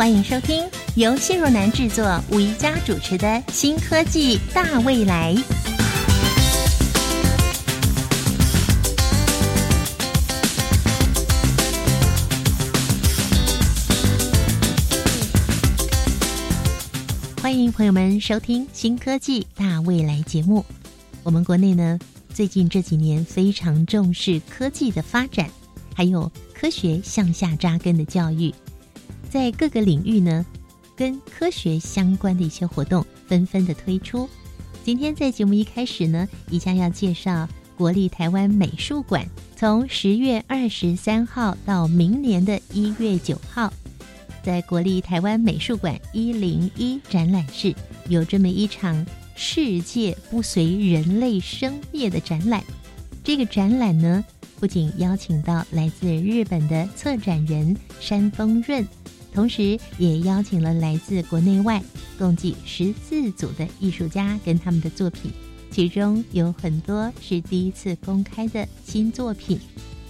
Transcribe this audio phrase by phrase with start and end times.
[0.00, 5.34] 欢迎收听由谢若楠制作、吴一佳主持的《新科技大未来》。
[17.42, 20.64] 欢迎朋友们收听《新科技大未来》节目。
[21.22, 21.98] 我们国内呢，
[22.32, 25.50] 最近这几年非常重视科技的发展，
[25.94, 28.50] 还有科学向下扎根的教育，
[29.30, 30.44] 在各个领域呢，
[30.96, 34.28] 跟科学相关的一些活动纷纷的推出。
[34.84, 43.72] 今天在节目一开始呢，宜将要介绍国立台湾美术馆，从十月二十三号到明年的一月九号。
[44.42, 47.72] 在国立台湾美术馆一零一展览室，
[48.08, 49.06] 有这么一场
[49.36, 52.64] “世界不随人类生灭”的展览。
[53.22, 54.24] 这个展览呢，
[54.58, 58.84] 不仅邀请到来自日本的策展人山峰润，
[59.32, 61.82] 同时也邀请了来自国内外
[62.18, 65.30] 共计十四组的艺术家跟他们的作品，
[65.70, 69.58] 其中有很多是第一次公开的新作品。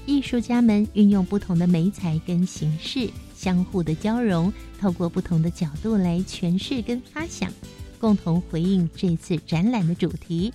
[0.07, 3.09] 艺术家们运用不同的媒材跟形式。
[3.37, 7.51] 相互的交融，透过不同的角度来诠释跟发想，
[7.99, 10.53] 共同回应这次展览的主题：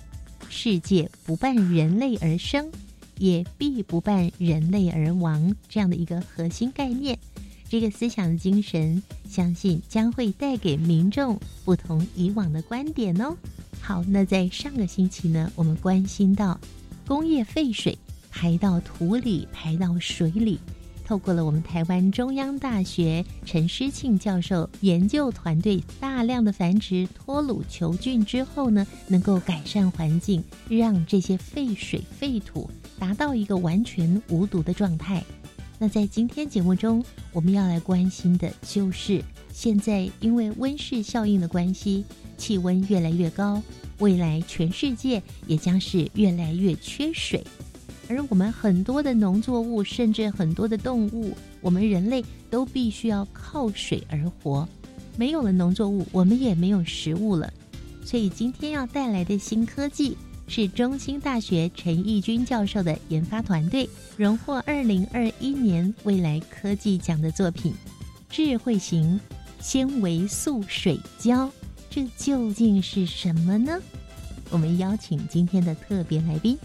[0.48, 2.70] 世界不伴人类而生，
[3.18, 5.52] 也必不伴人类而亡。
[5.68, 7.18] 这样的一个核心概念，
[7.68, 13.36] 这个思想的精神，相信将会带给民众不同以往的观点哦。
[13.80, 16.58] 好，那在上个星期呢，我们关心到
[17.06, 17.98] 工业废水
[18.30, 20.58] 排到土里，排到水里。
[21.04, 35.22] 透过了我们台湾中央大学陈诗庆教授研究团队大量的繁殖脱鲁球菌之后呢，能够改善环境，让这些废水废土达到一个完全无毒的状态。
[35.78, 39.22] 那在今天节目中，我们要来关心的就是
[39.52, 42.02] 现在因为温室效应的关系，
[42.38, 43.62] 气温越来越高，
[43.98, 47.44] 未来全世界也将是越来越缺水。
[48.08, 54.66] 而我们很多的农作物，甚至很多的动物，我们人类都必须要靠水而活。
[55.16, 57.52] 没有了农作物，我们也没有食物了。
[58.04, 60.16] 所以今天要带来的新科技，
[60.48, 67.74] 是中兴大学陈义军教授的研发团队荣获二零二一年未来科技奖的作品——
[68.30, 69.20] 智慧型
[69.58, 71.50] 纤维素水胶。
[71.90, 73.80] 这究竟是什么呢？
[74.50, 76.56] 我们邀请今天的特别来宾。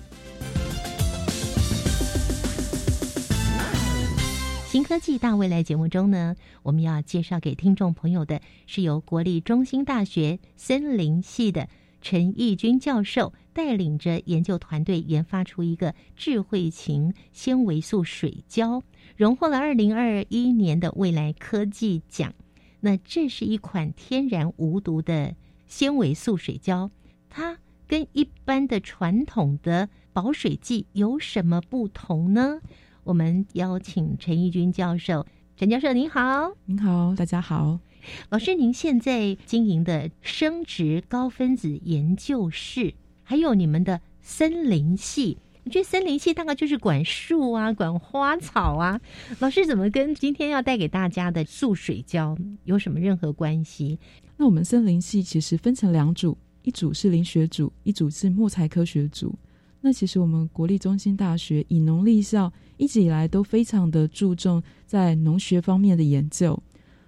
[4.67, 11.67] 新科技大未来节目中呢，我们要介绍给听众朋友的是由国立中兴大学森林系的
[12.01, 18.83] 陈义军教授带领着研究团队研发出一个智慧型纤维素水胶，
[19.15, 22.33] 荣获了二零二一年的未来科技奖。
[22.81, 25.35] 那这是一款天然无毒的
[25.67, 26.89] 纤维素水胶，
[27.29, 32.59] 它跟一般的传统的保水剂有什么不同呢？
[33.03, 35.25] 我们邀请陈义军教授，
[35.55, 37.79] 陈教授您好，您好，大家好，
[38.29, 42.93] 老师，您现在经营的生殖高分子研究室，
[43.31, 48.99] 还有你们的森林系，我觉得森林系大概就是管树啊，管花草啊，
[49.39, 53.97] 老师怎么跟今天要带给大家的素水胶有什么任何关系？
[54.35, 59.33] 那我们森林系其实分成两组，一组是林学组，一组是木材科学组。
[59.79, 66.61] 那其实我们国立中心大学以农立校，一直以来都非常的注重在农学方面的研究。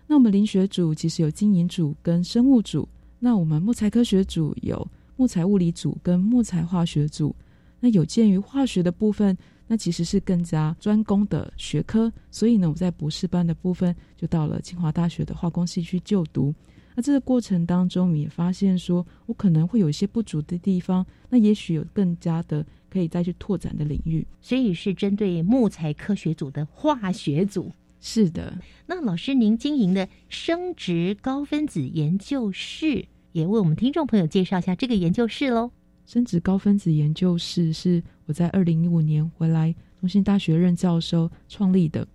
[0.07, 2.87] 那我们林学组其实有经营组跟生物组，
[3.19, 7.35] 那我们木材科学组有木材物理组跟木材化学组。
[7.79, 9.37] 那有鉴于化学的部分，
[9.67, 16.53] 那其实是更加专攻的学科，所以呢，我在博士班的部分就到了清华大学的化工系去就读。
[16.95, 24.25] 那这个过程当中，也发现说我可能会有一些不足的地方，那也许有更加的可以再去拓展的领域。
[24.39, 27.71] 所以是针对木材科学组的化学组。
[27.99, 28.57] 是的。
[28.85, 35.69] 那老师，您经营的生殖高分子研究室，也为我们听众朋友介绍一下这个研究室喽。
[36.05, 42.07] 生殖高分子研究室是我在二零一五年回来中心大学任教授创立的。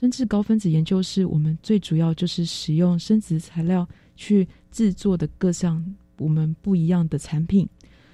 [0.00, 3.86] 生殖高分子研究室，我们最主要就是使用生殖材料。
[4.16, 5.84] 去制作的各项
[6.18, 7.68] 我们不一样的产品。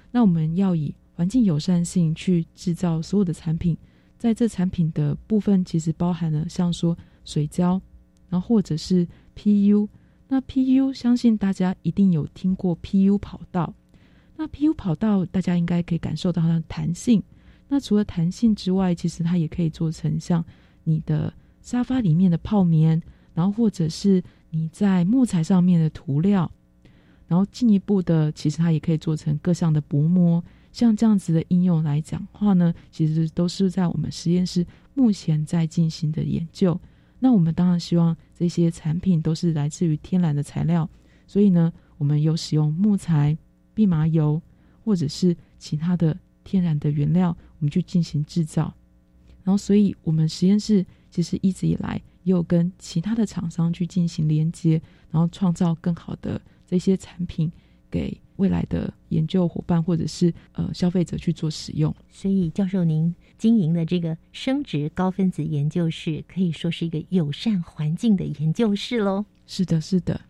[0.09, 3.77] 那我们要以环境友善性去制造所有的产品，
[4.17, 7.79] 在这产品的部分，其实包含了像说水胶，
[8.29, 9.87] 然后或者是 PU。
[10.33, 13.73] 那 PU 相信大家一定有听过 PU 跑道。
[14.37, 17.21] 那 PU 跑道大家应该可以感受到它的弹性。
[17.67, 20.43] 那除了弹性之外，其实它也可以做成像
[20.85, 23.01] 你的沙发里面的泡棉，
[23.33, 26.49] 然后或者是你在木材上面的涂料。
[27.27, 30.41] 然后进一步的，其实它也可以做成各项的薄膜，
[30.71, 36.79] 像这样子的应用来讲话呢，其实都是在我们实验室目前在进行的研究。
[37.19, 40.89] 那我们当然希望这些产品都是来自于天然的材料，
[41.27, 43.37] 所以呢，我们有使用木材、
[43.75, 44.41] 蓖麻油
[44.83, 48.73] 或者是其他的天然的原料，我们去进行制造。
[49.43, 56.41] 然后，所以我们实验室其实一直以来也有跟其他的厂商去进行连接，然后创造更好的。
[56.65, 57.51] 这些产品
[57.91, 61.95] 给未来的研究伙伴或者是呃消费者去做使用。
[62.09, 69.25] 所以，教授您经营的这个生殖高分子研究室可以说是一个友善环境的研究室喽。
[69.47, 70.21] 是的，是的。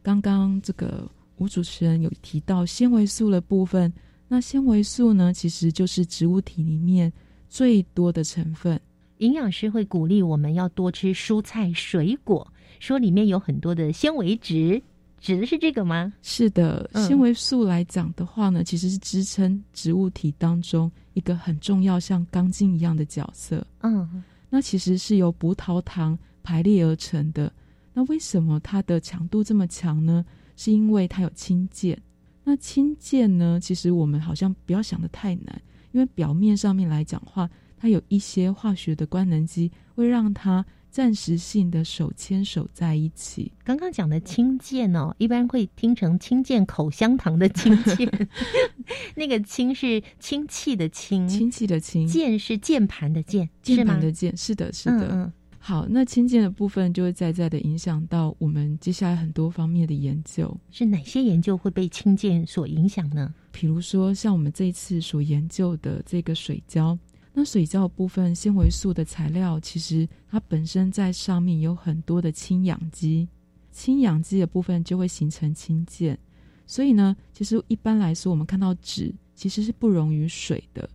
[0.00, 3.92] 刚刚这个吴主持人有提到纤维素的部分，
[4.28, 7.12] 那纤维素呢，其实就是植物体里面
[7.48, 8.80] 最多的成分。
[9.18, 12.46] 营养师会鼓励我们要多吃蔬菜水果，
[12.78, 14.80] 说里面有很多的纤维质。
[15.22, 16.12] 指的是这个吗？
[16.20, 23.64] 是的，纤维素来讲的话呢，其实是支撑植物体当中一个很重要，像钢筋一样的角色。
[23.82, 27.50] 嗯，那其实是由葡萄糖排列而成的。
[27.94, 30.24] 那为什么它的强度这么强呢？
[30.56, 31.96] 是因为它有氢键。
[32.42, 37.48] 那氢键呢，其实我们好像不要想的太难，因为表面上面来讲话，
[37.82, 40.64] 它有一些化学的官能基会让它。
[40.88, 43.50] 暂时性的手牵手在一起。
[43.64, 48.28] 刚刚讲的氢键哦，一般会听成氢键口香糖的氢键，
[49.16, 55.08] 那个氢是氢气的氢，氢气的氢，键是键盘的键，键盘的键，是的，是的。
[55.10, 60.54] 嗯，好，那氢键的部分就会在在的影响到我们接下来很多方面的研究。
[60.70, 63.32] 是哪些研究会被氢键所影响呢？
[63.50, 66.98] 比如说，像我们这一次所研究的这个水胶。
[67.34, 73.26] 那水胶部分纤维素的材料，其实它本身在上面有很多的氢氧基，
[73.70, 76.18] 氢氧基的部分就会形成氢键。
[76.66, 80.88] 所以呢，其实一般来说，我们看到纸其实是不溶于水的。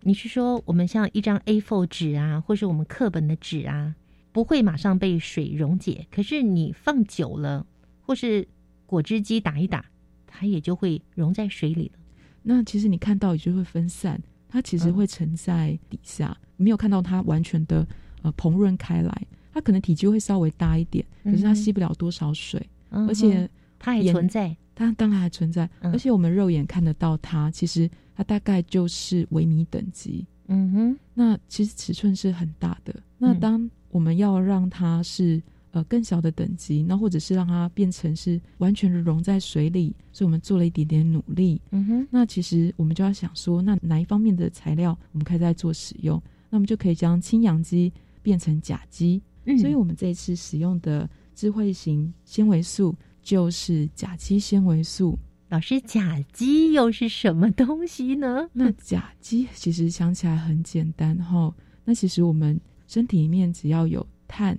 [0.00, 3.94] 你是说，我们像一张 A4 纸啊，或是我们课本的纸啊，
[4.32, 7.66] 不会马上被水溶解，可是你放久了，
[8.00, 8.46] 或是
[8.86, 9.84] 果汁机打一打，
[10.26, 11.98] 它也就会溶在水里了。
[12.42, 14.18] 那其实你看到也就会分散。
[14.48, 17.86] 它其实会沉在底下，没有看到它完全的
[18.22, 19.26] 呃膨润开来。
[19.52, 23.48] 它可能体积会稍微大一点，可是它吸不了多少水，而且
[23.78, 24.56] 它还存在。
[24.74, 30.24] 它当然还存在，而且我们肉眼看得到它，其实它大概就是微米等级。
[30.46, 32.94] 嗯哼，那其实尺寸是很大的。
[33.18, 35.42] 那当我们要让它是。
[35.70, 41.60] 呃，更小的等级，那或者是让它变成是完全的溶在水里，所以我们做了一点点努力。
[41.70, 46.20] 嗯哼，那其实我们就要想说，那哪一方面的材料我们可以再做使用？
[46.48, 47.92] 那我们就可以将氢氧基
[48.22, 49.20] 变成甲基。
[49.44, 55.18] 嗯，所以我们这一次使用的智慧型纤维素就是甲基纤维素。
[55.50, 58.48] 老师，甲基又是什么东西呢？
[58.54, 61.54] 那甲基其实想起来很简单哈。
[61.84, 64.58] 那其实我们身体里面只要有碳。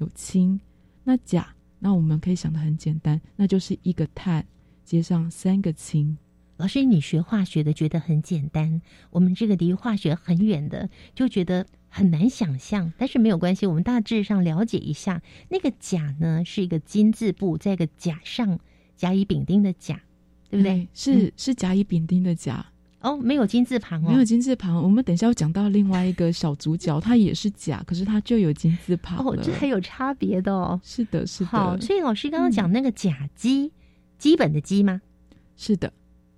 [0.00, 0.60] 有氢，
[1.04, 4.44] 那钾，那我们可以想的很简单，那就是一个碳
[4.84, 6.18] 接上三个氢。
[6.56, 12.92] 老师，你学化学的觉得很简单，我们这个离化学很远的就觉得很难想象。
[12.98, 18.58] 但是没有关系，我们大致上了解一下，那个钾呢是一个金字部，在一个甲上
[18.96, 20.02] 甲乙丙丁的甲，
[20.50, 20.88] 对不对？
[20.92, 22.66] 是是甲乙丙丁的甲。
[23.00, 24.82] 哦，没有金字旁哦，没有金字旁。
[24.82, 30.80] 我们等一下要讲到另外一个小主角，它也是甲，可是它就有金字旁哦，这还有差别的哦。
[30.84, 31.50] 是的，是的。
[31.50, 33.72] 好，所以老师刚刚讲那个甲基，
[34.18, 35.00] 基本的基吗？
[35.56, 35.92] 是的。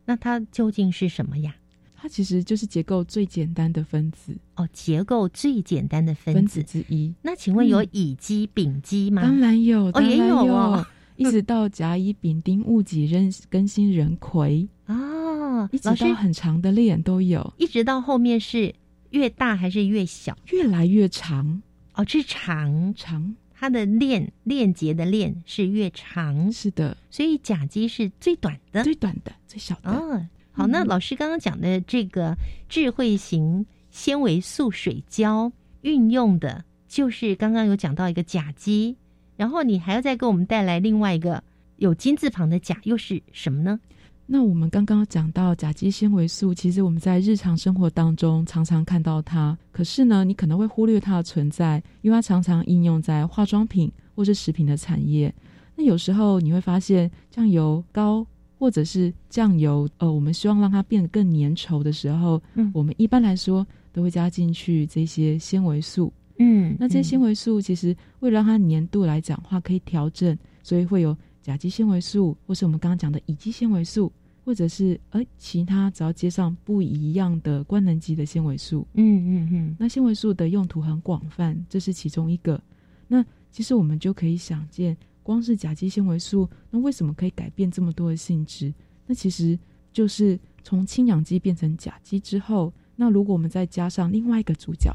[0.05, 1.55] 那它究竟是什么呀？
[1.97, 7.15] 它其实就是结构最简单的分子哦，结构最简单的分子之一。
[7.23, 9.23] 那请问有乙基、丙基吗？
[9.23, 10.85] 当然有，哦，也有哦。
[11.23, 18.75] 一直到甲乙丙丁戊己壬庚辛壬癸啊，一直到很长的链都有，一直到后面是
[19.11, 20.37] 越大还是越小？
[20.51, 21.63] 越来越长
[21.95, 29.91] 哦，是长长，它的链链接的链是越长，是的，所以甲基是最短的，最短的，最小的。
[29.91, 32.37] 哦，好，那老师刚刚讲的这个
[32.69, 35.53] 智慧型纤维素水胶
[35.83, 38.97] 运用的，就是刚刚有讲到一个甲基。
[39.43, 41.43] 然后你还要再给我们带来另外一个
[41.79, 43.77] 有金字旁的钾又是什么呢？
[44.25, 55.35] 那我们刚刚讲到甲基纤维素，其实我们在日常生活当中常常看到它，可是呢，你可能会忽略它的存在，因为它常常应用在化妆品或是食品的产业。
[55.75, 58.25] 那有时候你会发现，酱油膏
[58.61, 74.13] 或者是酱油，呃，我们希望让它变得更粘稠的时候，嗯，我们一般来说都会加进去这些纤维素，嗯，那这些纤维素其实为了让它粘度来讲话，可以调整，所以会有甲基纤维素，或是我们刚刚讲的乙基纤维素。
[74.45, 82.61] 或者是呃，其他只要接上不一样的官能基的纤维素，嗯嗯嗯，那纤维素的用途很广泛，这是其中一个。
[83.07, 88.75] 那其实我们就可以想见，光是甲基纤维素，那为什么可以改变这么多的性质？
[89.07, 89.57] 那其实
[89.93, 94.93] 就是从氢氧基变成甲基之后，那如果我们再加上另外一个主角，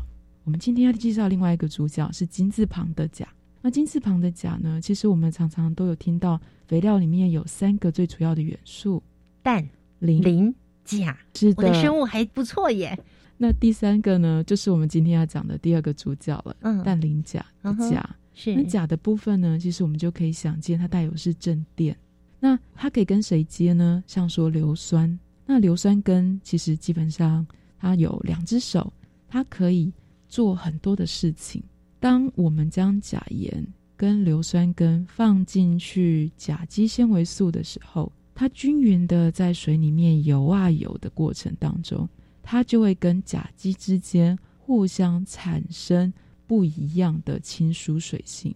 [0.48, 3.27] 我们今天要介绍另外一个主角是金字旁的钾。
[3.62, 4.80] 那金字旁的钾呢？
[4.80, 6.39] 其实我们常常都有听到，
[6.70, 9.04] 肥料里面有三个最主要的元素。
[9.44, 9.68] 氮、
[10.00, 12.98] 磷、磷、钾，是我的生物还不错耶。
[13.36, 16.56] 那第三个呢，就是我们今天要讲的第二个主角了。
[16.62, 17.46] 嗯，氮、磷、钾，
[17.77, 21.94] 钾是那钾的部分呢，其实我们就可以想见，它带有是正电。
[22.39, 24.01] 那它可以跟谁接呢？
[24.08, 27.46] 像说硫酸，那硫酸根其实基本上
[27.77, 28.94] 它有两只手，
[29.27, 29.92] 它可以
[30.27, 31.63] 做很多的事情。
[32.00, 33.65] 当我们将钾盐
[33.96, 42.07] 跟硫酸根放进去甲基纤维素的时候，它均匀的在水里面游啊游的过程当中，
[42.43, 46.13] 它就会跟甲基之间互相产生
[46.46, 48.53] 不一样的亲疏水性。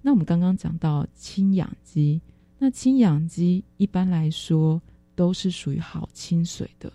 [0.00, 2.20] 那我们刚刚讲到氢氧基，
[2.58, 4.80] 那氢氧基一般来说
[5.16, 6.92] 都是属于好亲水的，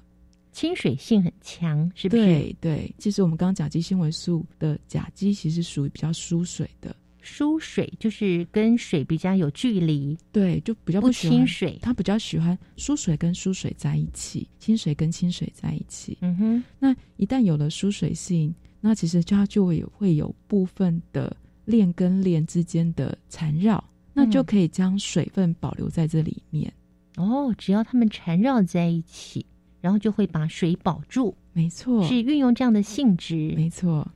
[0.51, 2.23] 亲水性很强，是不是？
[2.23, 6.95] 对对，其实我们刚刚甲基纤维素的甲基其实属于比较疏水的。
[7.21, 11.77] 疏水就是跟水比较有距离，对，就比较不亲水。
[11.81, 16.17] 它比较喜欢疏水跟疏水在一起，清水跟清水在一起。
[16.21, 26.73] 嗯哼，那一旦有了疏水性，那其实它就会有会有部分的链跟链之间的缠绕，那就可以将水分保留在这里面。
[27.17, 29.45] 哦，只要它们缠绕在一起，
[29.81, 31.35] 然后就会把水保住。
[31.53, 33.53] 没错，是运用这样的性质。
[33.55, 34.07] 没错。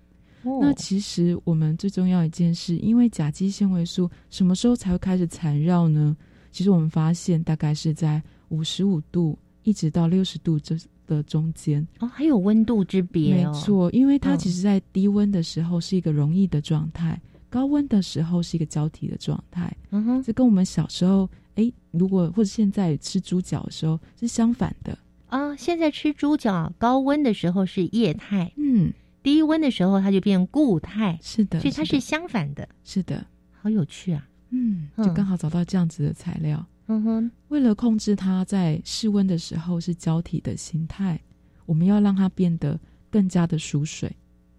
[0.43, 6.15] 那其实我们最重要一件事，因为甲基纤维素什么时候才会开始缠绕呢？
[6.51, 10.75] 其实我们发现大概是在五十五度一直到六十度这
[11.07, 13.35] 的中间哦，还有温度之别。
[13.35, 19.73] 没错，因为它其实在低温的时候是一个容易的状态，高温的时候是一个胶体的状态。
[19.91, 24.97] 嗯哼，这跟我们小时候哎，如果或者现在吃猪脚的时候是相反的
[25.37, 25.55] 啊。
[25.55, 28.93] 现在吃猪脚高温的时候是液态，嗯。
[29.21, 34.27] 低温的时候，它就变固态，是的，所以它是相反的，是的，好有趣啊！
[34.49, 36.65] 嗯，就刚好找到这样子的材料。
[36.87, 41.17] 嗯哼，为了控制它在室温的时候是胶体的形态，
[41.65, 42.77] 我们要让它变得
[43.09, 44.13] 更加的疏水。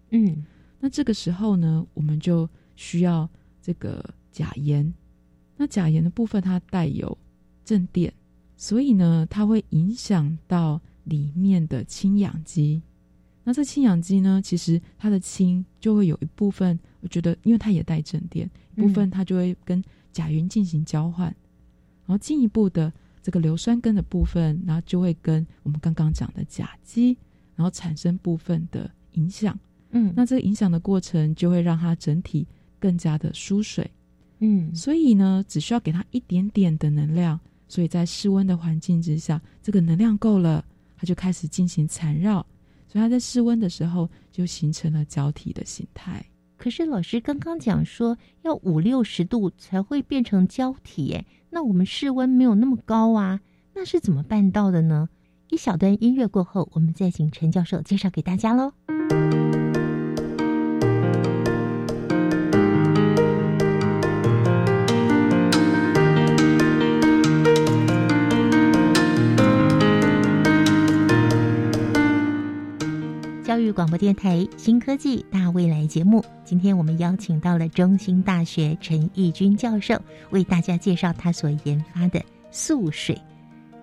[0.09, 0.43] 嗯，
[0.79, 3.29] 那这个时候呢，我们就需要
[3.61, 4.91] 这个钾盐。
[5.55, 7.15] 那钾盐的部分它带有
[7.63, 8.11] 正电，
[8.57, 12.81] 所以呢，它会影响到里面的氢氧基。
[13.43, 14.41] 那这氢氧基呢？
[14.43, 21.27] 其实它的氢就会有一部分，我觉得，因为它也带正电，一部分它就会跟甲云进行交换，
[22.07, 27.15] 然后进一步的这个硫酸根的部分，然后就会跟我们刚刚讲的甲基，
[27.55, 29.57] 然后产生部分的影响。
[29.91, 32.47] 嗯，那这个影响的过程就会让它整体
[32.79, 33.89] 更加的疏水。
[34.39, 40.63] 嗯，所以呢，只需要给它一点点的能量，所以在室温的环境之下，这个能量够了，
[40.95, 42.45] 它就开始进行缠绕。
[42.87, 46.25] 所以它在室温的时候就形成了胶体的形态。
[46.57, 53.41] 可是老师刚刚讲说要五六十度才会变成胶体，哎，那我们室温没有那么高啊，
[53.73, 55.09] 那是怎么办到的呢？
[55.49, 58.71] 一小段音乐过后，我们再请陈教授介绍给大家喽。
[73.55, 79.97] 教育广播电台新科技大未来节目，今天我们邀请到了中兴大学陈义军教授，
[80.31, 82.21] 为大家介绍他所研发的
[82.51, 83.17] 素水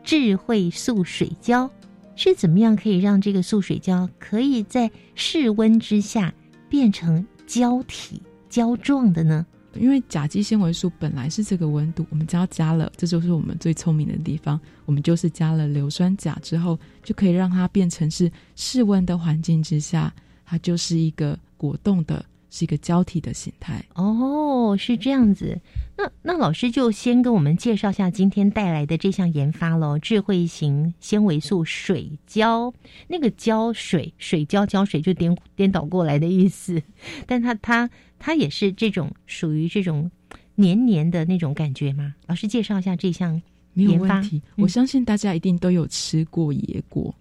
[0.05, 1.71] 智慧素水胶
[2.17, 6.35] 是怎么样可以让这个素水胶可以在室温之下
[6.69, 9.47] 变成胶体胶状的呢？
[9.75, 14.61] 因为甲基纤维素本来是这个温度，我们只要加了，这就是我们最聪明的地方。
[14.85, 20.13] 我们就是加了硫酸钾之后，就可以让它变成是室温的环境之下，
[20.45, 23.83] 它就是一个果冻的是一个胶体的形态。
[23.95, 25.59] 哦，是这样子。
[25.97, 32.73] 那那老师就先跟我们介绍下今天带来的这项研发喽，智慧型纤维素水胶。
[33.09, 36.81] 那个胶水水胶胶水就颠颠倒过来的意思，
[37.27, 40.11] 但它它它也是这种属于这种
[40.55, 42.15] 黏黏的那种感觉吗？
[42.27, 43.41] 老师介绍一下这项。
[43.75, 47.15] 没有问题，我相信大家一定都有吃过野果。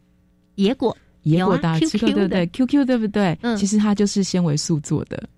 [0.56, 3.38] 野果，野果大家吃过对不对？QQ 对不对？
[3.42, 5.30] 嗯，其实它就是纤维素做的。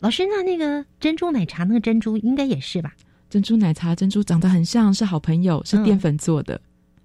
[0.00, 2.92] 老师，那那个珍珠奶茶，那个珍珠应该也是吧？
[3.30, 6.60] 珍珠奶茶珍珠长得很像，是好朋友，是淀粉做的。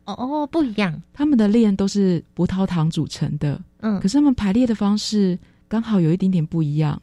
[0.05, 3.59] 哦哦，不一样，他们的链都是葡萄糖组成的。
[3.81, 7.01] 嗯，可是他们排列的方式刚好有一点点不一样。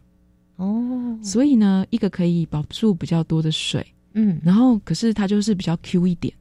[0.56, 3.86] 哦，所以呢，一个可以保住比较多的水。
[4.14, 6.32] 嗯，然后可是它就是比较 Q 一点，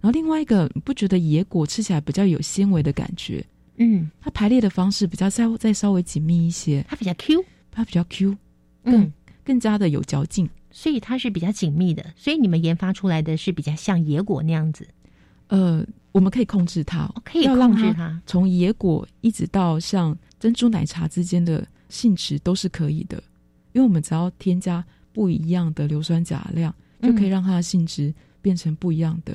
[0.00, 3.44] 然后另外一个不觉得野果吃起来比较有纤维的感觉，
[3.80, 8.36] 嗯，它排列的方式比较再再稍微紧密一些，它比较 Q，它比较 Q，
[8.84, 14.86] 更更加的有嚼劲，所以它是比较紧密的，所以你们研发出来的是比较像野果那样子，
[15.48, 23.16] 呃，我们可以控制它，可以控制它，从野果一直到像珍珠奶茶之间的性质都是可以的，
[23.72, 26.72] 因为我们只要添加不一样的硫酸钾量。
[27.02, 29.34] 就可以让它的性质变成不一样的，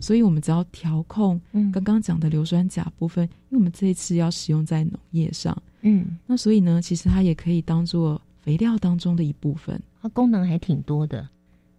[0.00, 1.40] 所以我们只要调控
[1.72, 11.28] 刚刚讲的硫酸钾部分，因为我们这一次要使用在农业上，嗯，那所以呢，其实它也可以当做肥料当中的一部分，它功能还挺多的。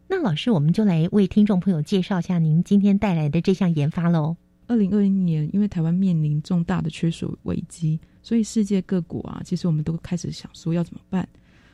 [0.07, 4.35] 那老师，我们就来为听众朋友介绍一下您今天带来的这项研发喽。
[4.67, 11.27] 二零二零年，因为台湾面临重大的缺水危机，所以世界各国啊，其实我们都开始想说要怎么办。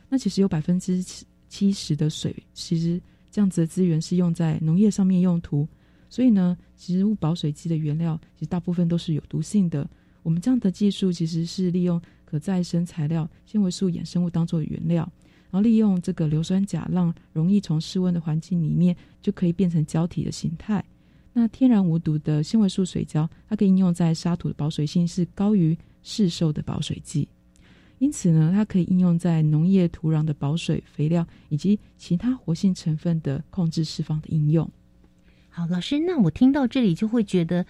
[0.08, 1.24] 那其实有百分之七。
[1.48, 3.00] 七十的水，其实
[3.30, 5.66] 这样子的资源是用在农业上面用途，
[6.16, 9.86] 所以呢，植物保水剂的原料其实大部分都是有毒性的。
[10.22, 15.02] 我们这样的技术其实是利用可再生材料纤维素衍生物当做原料，
[15.50, 20.82] 然后利用这个硫酸钾，让容易从室温的环境里面就可以变成胶体的形态。
[21.34, 27.28] 那天然无毒的纤维素水胶，它可以应用在沙土的保水性是高于市售的保水剂。
[27.98, 34.66] 因此呢，它可以应用在农业土壤的保水、肥料以及其他活性成分的控制释放的应用。
[35.56, 37.64] 好，老师，那我听到这里就会觉得，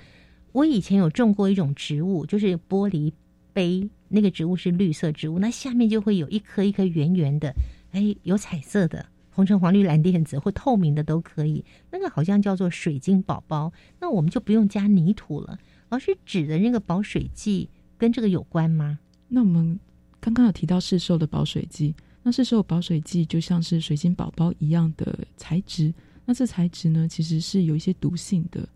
[0.50, 3.12] 我以前有种过一种植物，就是玻璃
[3.52, 7.54] 杯，那个植物是绿色植物，那下面就会有一颗一颗圆圆的，
[7.92, 11.64] 哎，有彩色的，红橙黄绿蓝靛紫或透明的都可以。
[11.92, 15.56] 那个好像叫做水晶宝宝，那我们就不用加泥土了。
[15.88, 18.98] 老师指的那个保水剂跟这个有关吗？
[19.28, 19.78] 那我们。
[20.18, 21.94] 刚刚有提到市售的保水剂，
[22.24, 25.94] 那市售保水剂就像是水晶宝宝一样的材质，
[26.26, 28.68] 那这材质呢其实是有一些毒性的，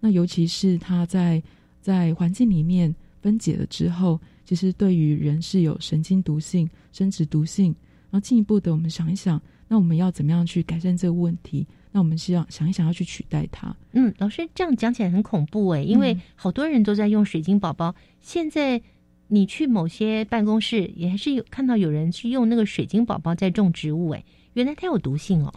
[0.00, 1.40] 那尤其是它在
[1.80, 7.66] 在环境里面分解了之后，其实对于人是有神经毒性、生殖毒性。
[8.10, 11.66] 然后进一步的，我们想一想，那我们要怎么样去改善这个问题？
[11.92, 13.76] 那我们希望想一想要去取代它。
[13.92, 18.82] 嗯，老师这样讲起来很恐怖哎，因为好多人都在用水晶宝宝，现在。
[19.28, 25.52] 你去某些办公室，也还是有看到有人去用那个水晶宝宝在种植物，哎，原来它有毒性哦。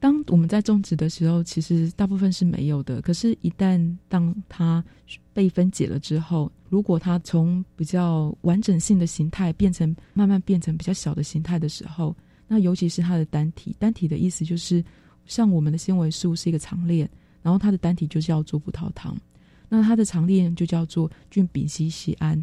[0.00, 3.02] 当我们在种植的时候，其实大部分是没有的。
[3.02, 4.82] 可是，一旦当它
[5.34, 12.16] 被分解了之后，如果它从比较完整性的形态变成慢慢变成比较小的形态的时候，
[12.48, 14.82] 那尤其是它的单体，单体的意思就是
[15.26, 17.08] 像我们的纤维素是一个长链，
[17.42, 19.16] 然后它的单体就叫做葡萄糖，
[19.68, 22.42] 那它的长链就叫做菌丙烯酰胺。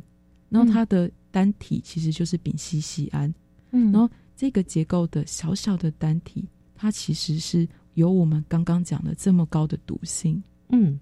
[0.50, 3.34] 然后它的单体其实就是丙烯酰胺，
[3.72, 10.98] 嗯，然后这个结构的小小的单体，它其实是有我们刚刚讲的这么高的毒性，嗯，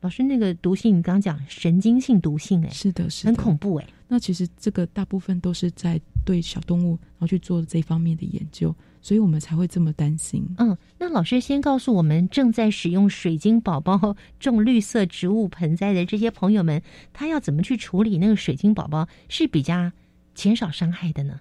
[0.00, 8.74] 老师那个毒性你刚刚讲神经性毒性，哎，是的，是的，很恐怖，哎，那其实这个大部分都是在对小动物然后去做这方面的研究。
[9.02, 10.44] 所以我们才会这么担心。
[10.58, 16.82] 嗯，那老师先告诉我们，正在使用水晶宝宝种绿色植物盆栽的这些朋友们，
[17.12, 19.92] 他要怎么去处理那个水晶宝宝是比较
[20.34, 21.38] 减少伤害的呢？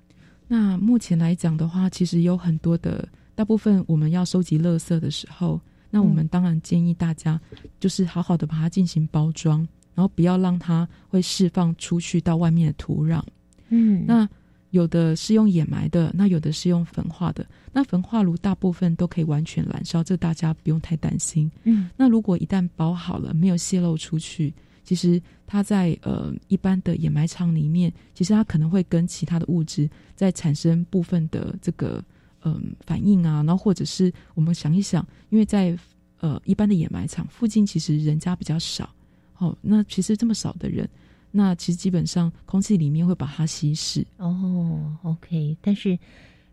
[0.47, 7.39] 那目前来讲的话，其实有很多的，大部分我们要收集垃圾的时候，那我们当然建议大家
[7.79, 9.59] 就是好好的把它进行包装，
[9.93, 13.21] 然后不要让它会释放出去到外面的土壤。
[13.69, 14.27] 嗯，那。
[14.71, 17.45] 有的是用掩埋的，那有的是用焚化的。
[17.71, 21.49] 那焚化炉大部分都可以完全燃烧，这大家不用太担心。
[21.63, 32.03] 嗯，那如果一旦包好了，没有泄露出去，其实它在呃一般的掩埋场里面，其实它可能会跟其他的物质在产生部分的这个
[32.45, 33.43] 嗯反应啊。
[33.43, 35.77] 然后或者是我们想一想，因为在
[36.21, 38.89] 呃一般的掩埋场附近，其实人家比较少。
[39.39, 40.87] 哦，那其实这么少的人。
[41.37, 44.07] 那其实基本上空气里面会把它稀释。
[44.15, 45.99] 哦，OK，但是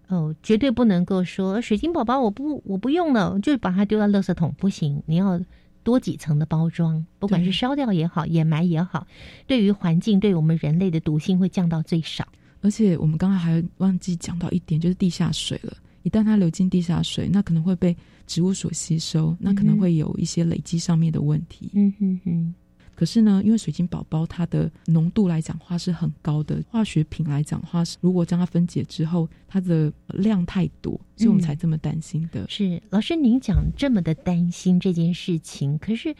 [0.09, 5.41] 哦，绝对不能够说水晶宝宝我不我不用了，就把它丢到垃圾桶，不行，你要
[5.85, 9.07] 多几层的包装，不管是烧掉也好，掩埋也好，
[9.47, 12.27] 对于环境对我们人类的毒性会降到最少。
[12.63, 15.77] 而且我们刚刚还忘记讲到一点，就是地下水了。
[16.05, 17.97] 一旦它流进地下水，那可能会被
[18.27, 21.71] 植物所吸收，那可能会有一些累积上面的问题。
[21.75, 22.55] 嗯哼哼，
[22.97, 32.45] 可是呢，因为水晶宝宝它的浓度来讲话是很高的，化学品来讲话是，如果将它分解之后，它的量太多，所以我们才这么担心的。
[32.49, 36.13] 是老师您讲这么的担心这件事情，可是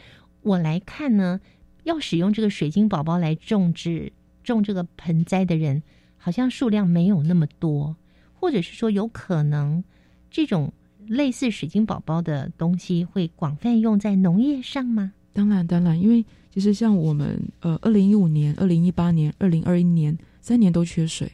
[0.43, 1.41] 我来看呢，
[1.83, 4.13] 要使用这个水晶宝宝来种植
[4.45, 5.83] 种这个盆栽的人，
[6.25, 7.97] 好像数量没有那么多，
[8.33, 9.83] 或者是说有可能
[10.31, 10.73] 这种
[11.09, 15.13] 类似水晶宝宝的东西会广泛用在农业上吗？
[15.33, 21.29] 当然，当然，因为其实像我们呃，二零一五年、二零一八年、二零二一年三年都缺水，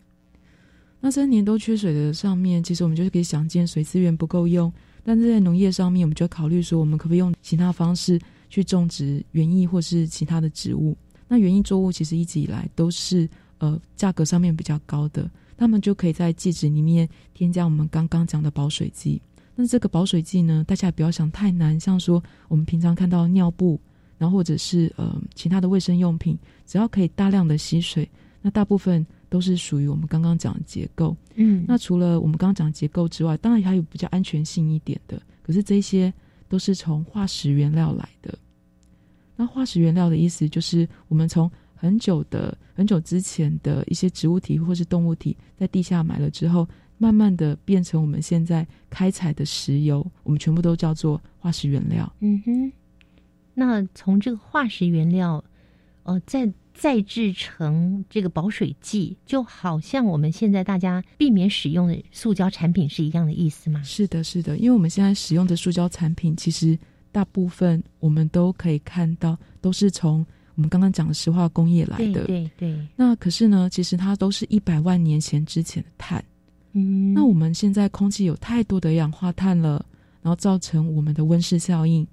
[1.01, 4.73] 那三年都缺水的上面，其实我们就是可以想见水资源不够用，
[5.05, 10.97] 但是在农业上面，我们就考虑说，我们可不可以用其他方式去种植园艺或是其他的植物？
[11.27, 19.21] 那园艺作物其实一直以来都是呃价格上面比较高的，他们就可以在季质里面添加我们刚刚讲的保水剂。
[19.55, 23.81] 那这个保水剂呢，大家也不要想太难，像说我们平常看到尿布，
[24.17, 28.09] 然后或者是呃其他的卫生用品，只要可以大量的吸水，
[28.41, 31.17] 那大部分都是属于我们刚刚讲的结构。
[31.35, 36.13] 嗯那除了我们刚刚讲的结构之外，当然还有比较安全性一点的，可是这些
[36.49, 38.39] 都是从化石原料来的。
[39.35, 52.13] 那化石原料的意思就是我们从很久的很久之前的一些植物体或是动物体在地下埋了之后，慢慢的变成我们现在开采的石油，我们全部都叫做化石原料。
[52.19, 52.73] 嗯哼，
[53.55, 55.45] 那从这个化石原料，
[56.03, 63.83] 呃，再再制成这个保水剂，就好像我们现在大家避免使用的塑胶产品是一样的意思吗？
[63.83, 66.79] 是的，是的，因为我们现在使用的塑胶产品，其实
[67.11, 70.25] 大部分我们都可以看到，都是从
[70.59, 72.25] 我们刚刚讲的石化工业来的。
[72.25, 76.23] 对对，那可是呢，其实它都是一百万年前之前的碳。
[76.73, 79.87] 嗯，那我们现在空气有太多的氧化碳了，
[80.21, 82.05] 然后造成我们的温室效应，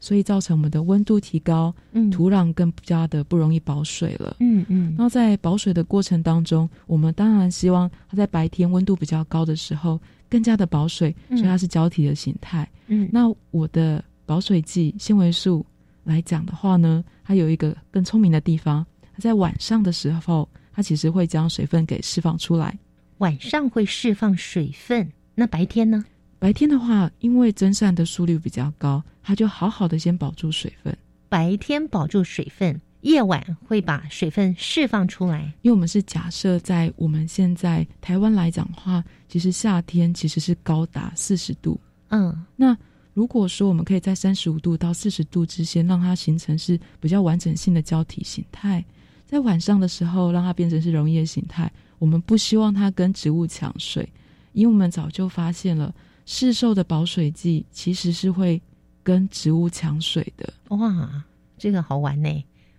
[0.00, 4.36] 所以造成我们的温度提高，嗯土壤更加的不容易保水了。
[4.40, 12.66] 嗯嗯然后在保水的过程当中，我们当然希望它在白天温度比较高的时候更加的保水，嗯所以它是胶体的形态。
[12.86, 15.64] 嗯，那我的保水剂纤维素
[16.06, 22.78] 来讲的话呢，它有一个更聪明的地方，它在晚上的时候，它其实会将水分给释放出来。
[23.18, 26.04] 晚上会释放水分，那白天呢？
[26.38, 30.96] 白天的话，因为蒸散的速率比较高，它就好好的先保住水分。
[31.28, 35.52] 白天保住水分，夜晚会把水分释放出来。
[35.62, 41.80] 因为我们是假设在我们现在台湾来讲的话，其实夏天其实是高达四十度。
[42.10, 42.76] 嗯那
[43.16, 48.84] 如果说我们可以在三十五度到四十度之间，让它形成是比较完整性的胶体形态，
[49.24, 54.06] 在晚上的时候让它变成是溶液形态，我们不希望它跟植物抢水，
[54.52, 55.94] 因为我们早就发现了
[56.26, 58.60] 市售的保水剂其实是会
[59.02, 60.52] 跟植物抢水的。
[60.76, 61.24] 哇，
[61.56, 62.28] 这个好玩呢。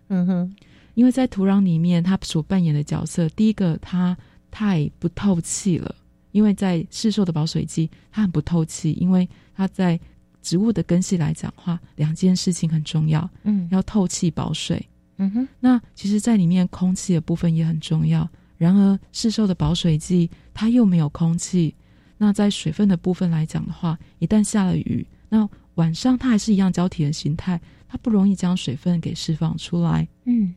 [0.09, 0.55] 嗯哼，
[0.93, 4.15] 因为在土壤里面，它所扮演的角色，第一个它
[4.51, 5.95] 太不透气了，
[6.31, 9.99] 因为在市售的保水剂，它很不透气，因为它在
[10.47, 14.81] 植物的根系来讲话，两件事情很重要，嗯要透气保水。
[15.17, 18.29] 嗯哼，那其实，在里面空气的部分也很重要。
[18.57, 21.75] 然而，市售的保水剂它又没有空气。
[22.17, 30.07] 那在水分的部分来讲的话，一旦下了雨，那晚上它还是一样胶体的形态，它不容易将水分给释放出来。
[30.23, 30.55] 嗯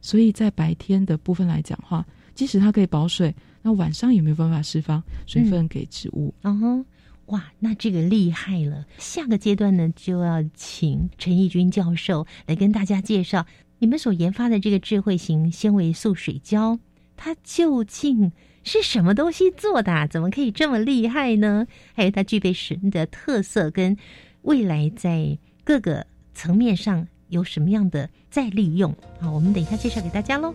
[0.00, 6.32] 所以在白天的部分来讲话，即使它可以保水，那晚上也没有办法释放水分给植物。
[6.42, 6.86] 嗯哼，
[7.28, 8.86] 哇，那这个厉害了。
[8.98, 13.46] 下个阶段呢，就要请陈义军教授来跟大家介绍
[13.78, 16.78] 你们所研发的这个智慧型纤维素水胶，
[17.16, 18.32] 它究竟
[18.64, 21.66] 是什么东西做的、怎么可以这么厉害呢？
[21.94, 23.96] 还有它具备什么的特色，跟
[24.42, 28.94] 未来在各个层面上有什么样的再利用？
[29.20, 30.54] 好，我们等一下介绍给大家喽。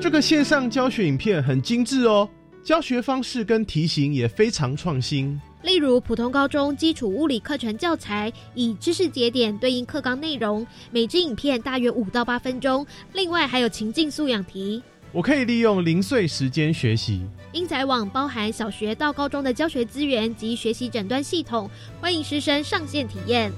[0.00, 2.28] 这个线上教学影片很精致哦，
[2.62, 5.38] 教学方式跟题型也非常创新。
[5.62, 12.86] 例如，普通高中基础物理课程教材以知识节点对应课纲内容，每支影片大约五到八分钟。
[13.12, 14.80] 另外还有情境素养题，
[15.10, 17.26] 我可以利用零碎时间学习。
[17.52, 21.68] 英才网包含小学到高中的教学资源及学习诊断系统，
[22.00, 23.50] 欢迎师生上线体验。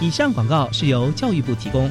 [0.00, 1.90] 以上广告是由教育部提供。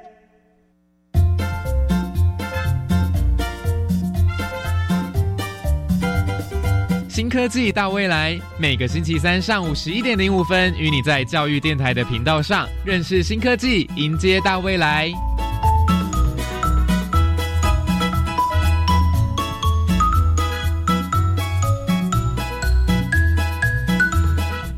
[7.21, 15.07] 新科技大未来，每个星期三上午十一点零五分，与你在教育电台的频道上认识新科技，迎接大未来。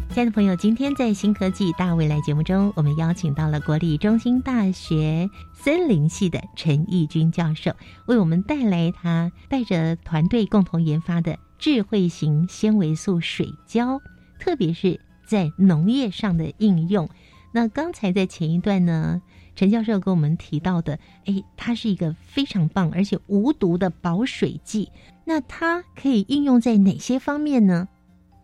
[0.09, 7.71] 亲爱的朋友，今天在新科技大未来节目中，我们邀请到了国立中心大学森林系的陈义军教授，
[8.07, 11.37] 为我们带来他带着团队共同研发的。
[11.63, 14.01] 智慧型纤维素水胶，
[14.37, 17.09] 特别是在农业上的应用。
[17.53, 19.21] 那刚才在前一段呢，
[19.55, 24.91] 陈教授跟我们提到的，哎，它是一个非常棒而且无毒的保水剂。
[25.23, 27.87] 那它可以应用在哪些方面呢？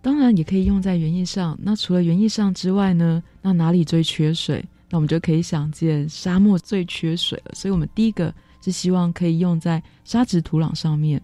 [0.01, 1.60] 当然也可以用在园艺上。
[1.62, 4.63] 那除了园艺上之外呢，那哪里最缺水？
[4.89, 7.51] 那我们就可以想见沙漠最缺水了。
[7.53, 11.21] 所以我们第一个是希望可以用在沙质土壤上面。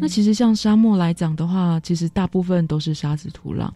[0.00, 3.70] 那其实像沙漠来讲的话，其实大部分都是沙子土壤。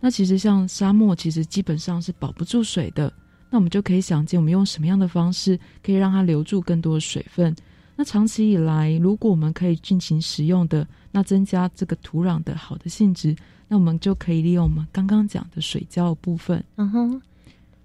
[0.00, 3.12] 那其实像沙漠，其实基本上是保不住水的。
[3.48, 7.54] 那我们就可以想见，我们用什么样的方式可以让它留住更多的水分？
[7.94, 13.34] 那长期以来，如果我们可以进行使用的，那增加这个土壤的好的性质，
[13.68, 16.62] 那我们就可以利用我们刚刚讲的水胶的部分。
[16.76, 17.22] 嗯哼，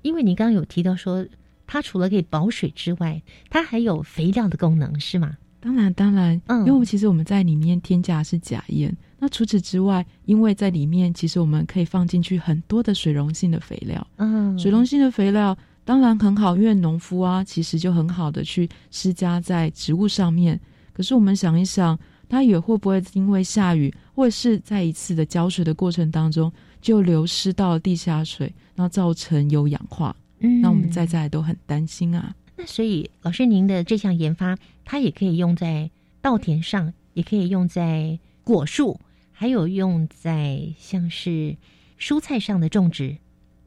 [0.01, 1.25] 因为你刚刚有提到说，
[1.65, 5.37] 它除了可以保水之外，它还有肥料的功能，是吗？
[5.61, 8.93] 当然，当然，嗯，因为其实我们在里面添加的是假盐。
[9.19, 14.05] 那除此之外，因为在里面其实我们可以放进去很多的水溶性的肥料。
[14.17, 20.59] 嗯，水溶性的肥料当然很好，因为农夫啊，其实就很好的去施加在植物上面。
[20.91, 21.97] 可是我们想一想，
[22.27, 30.15] 它也会不会因为下雨，或是在一次的浇水的过程当中，就流失到地下水，然后造成有氧化？
[30.39, 32.33] 嗯，那我们在在都很担心啊。
[32.57, 34.57] 那所以，老师，您的这项研发，
[34.91, 35.89] 它也可以用在
[36.21, 38.99] 稻田上，也可以用在果树，
[39.31, 41.55] 还有用在像是
[41.97, 43.15] 蔬菜上的种植，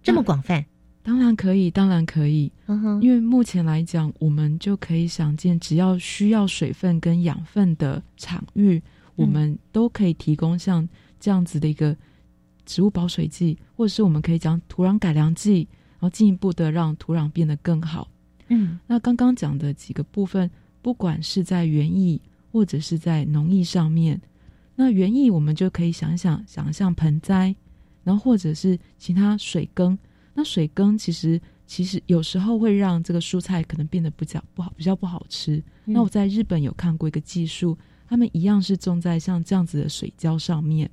[0.02, 0.66] 这么广泛？
[1.02, 2.52] 当然可以，当然可以。
[2.66, 8.82] 嗯哼，因为目前来讲，我们就可以想见，只要需要水分跟养分的场域，
[9.16, 10.87] 我们都可以提供像
[11.18, 11.96] 这样子的一个
[12.66, 18.10] 植物保水剂，或者是我们可以讲土壤改良剂，然后进一步的让土壤变得更好。
[18.48, 20.50] 嗯，那刚刚讲的几个部分，
[20.84, 22.20] 不管是在园艺
[22.52, 24.20] 或者是在农艺上面，
[24.76, 27.56] 那园艺我们就可以想想，想象盆栽，
[28.02, 29.98] 然后或者是其他水耕。
[30.34, 35.62] 那水耕其实其实有时候会让这个蔬菜可能变得比较不好，比较不好吃。
[35.86, 40.90] 那我在日本有看过一个技术，他们一样是种在像这样子的水浇上面，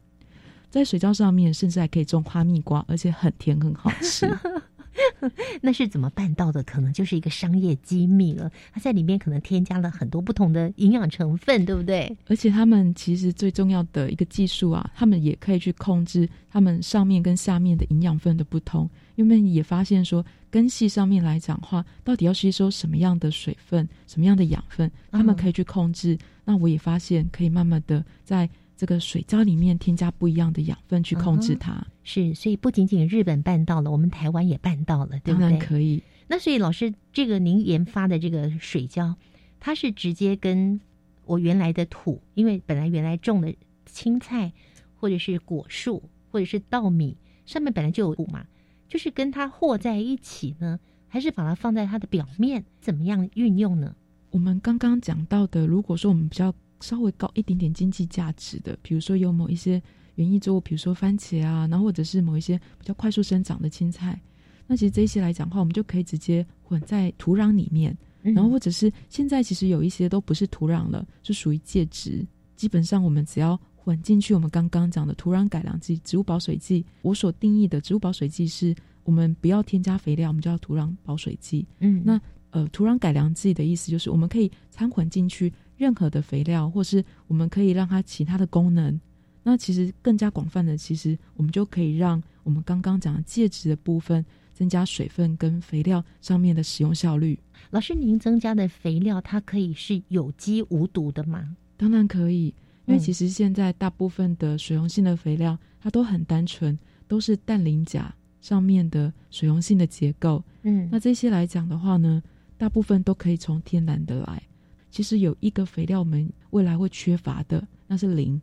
[0.69, 4.25] 在水浇上面，甚至还可以种花蜜瓜，而且很甜很好吃。
[5.61, 6.61] 那是怎么办到的？
[6.63, 8.51] 可能就是一个商业机密了。
[8.73, 12.15] 它在里面可能添加了很多不同的营养成分，对不对？
[12.27, 18.89] 而且他们其实最重要的一个技术啊，他们也可以去控制他们上面跟下面的营养分的不同。
[19.15, 26.17] 因为也发现说，根系上面来讲话，到底要吸收什么样的水分、什么样的养分，他们可以去控制。
[26.43, 28.49] 那我也发现，可以慢慢的在
[28.81, 31.85] 这个水胶里面添加不一样的养分去控制它。
[32.01, 35.41] 是，所以不仅仅日本办到了，我们台湾也办到了，对不对？
[35.41, 36.01] 当然可以。
[36.27, 39.15] 那所以老师，这个您研发的这个水胶，
[39.59, 40.81] 它是直接跟
[41.25, 43.53] 我原来的土，因为本来原来种的
[43.85, 44.51] 青菜
[44.95, 47.15] 或者是果树或者是稻米
[47.45, 48.43] 上面本来就有土嘛。
[48.89, 52.65] 就是跟它和在一起呢，还是把它放在它的表面？
[52.79, 53.95] 怎么样运用呢？
[54.31, 59.81] 我们刚刚讲到的，如果说我们比较稍微高一点点经济价值的，比如说有某一些
[60.15, 64.19] 园艺作物，比如说番茄啊，然后或者是某一些比较快速生长的青菜，
[64.67, 73.59] 那其实这些来讲的话，我们就可以直接混在土壤里面，然后或者是现在其实有一些都不是土壤了，是属于介质，基本上我们只要。
[73.83, 76.85] 混进去，我们刚刚讲的土壤改良剂、植物保水剂。
[77.01, 81.65] 我所定义的植物保水剂是我们不要添加肥料，我们叫土壤保水剂。
[81.79, 89.01] 嗯，那呃，土壤改良剂的意思就是我们可以掺混进去任何的肥料，或是我们可以让它其他的功能。
[89.41, 97.39] 那其实更加广泛的，其实我们就可以让我们刚刚讲的介质的部分增加水分跟肥料上面的使用效率。
[97.71, 101.57] 老师，您增加的肥料它可以是有机无毒的吗？
[101.75, 102.53] 当然可以。
[102.85, 110.43] 因为其实现在大部分的水溶性的肥料，它都很单纯，都是氮磷钾上面的水溶性的结构。
[110.63, 112.21] 嗯，那这些来讲的话呢，
[112.57, 114.43] 大部分都可以从天然的来。
[114.91, 118.39] 其实有一个肥料我们未来会缺乏的，那是磷，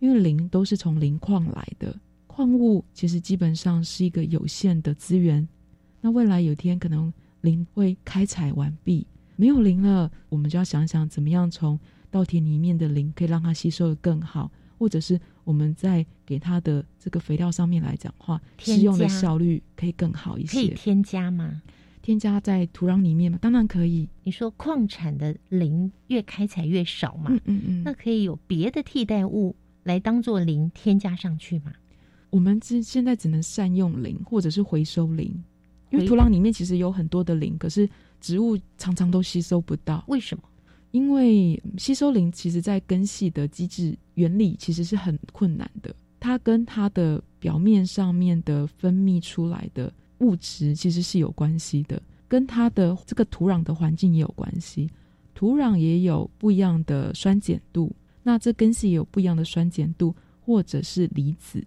[0.00, 1.96] 因为磷都是从磷矿来的。
[2.26, 5.46] 矿物其实基本上是一个有限的资源。
[6.00, 7.10] 那未来有一天可能
[7.40, 11.78] 磷会开采完毕，没有磷了，我们就要想想怎么样从。
[12.10, 20.52] 稻田里面的磷可以让它吸收的更好，或者是我们在给它的这个肥料上面来讲话，使用的效率可以更好一些。
[20.52, 21.62] 可以添加吗？
[22.02, 23.38] 添加在土壤里面吗？
[23.40, 24.08] 当然可以。
[24.24, 27.30] 你说矿产的磷越开采越少嘛？
[27.30, 27.82] 嗯嗯嗯。
[27.84, 31.72] 那可以有别的替代物来当做磷添加上去吗？
[32.30, 35.32] 我们只现在只能善用磷，或者是回收磷，
[35.90, 37.88] 因为土壤里面其实有很多的磷，可是
[38.20, 40.04] 植物常常都吸收不到。
[40.08, 40.44] 为什么？
[40.92, 45.94] 因为吸收磷，其实在根系的机制原理其实是很困难的。
[46.20, 54.88] 它跟它的表面上面的分泌出来的物质其实是有关系的，跟它的这个土壤的环境也有关系。
[55.34, 61.62] 土壤也有不一样的酸碱度，那这根系也有不一样的酸碱度，或者是离子。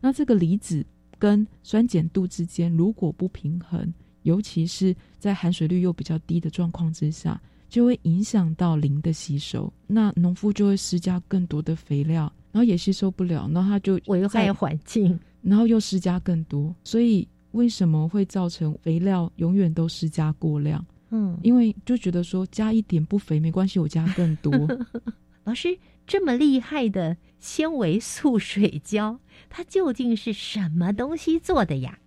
[0.00, 0.84] 那这个离子
[1.18, 3.90] 跟酸碱度之间如果不平衡，
[4.24, 7.40] 尤其是在含水率又比较低的状况之下。
[7.70, 20.84] 就会影响到磷的吸收，那农夫就会施加更多的肥料，然后也吸收不了，然后他就危害环境，然后又施加更多，所以为什么会造成肥料永远都施加过量？
[21.10, 24.52] 嗯，因为就觉得说加一点不肥没关系，我加更多。
[25.44, 31.98] 老师这么厉害的纤维素水胶，它究竟是什么东西做的呀？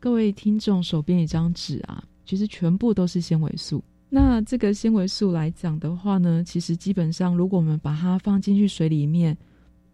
[0.00, 3.84] 各位听众手边一张纸啊，其实全部都是纤维素。
[4.08, 9.36] 那这个纤维素来讲的话呢，其实基本上，如果我们把它放进去水里面，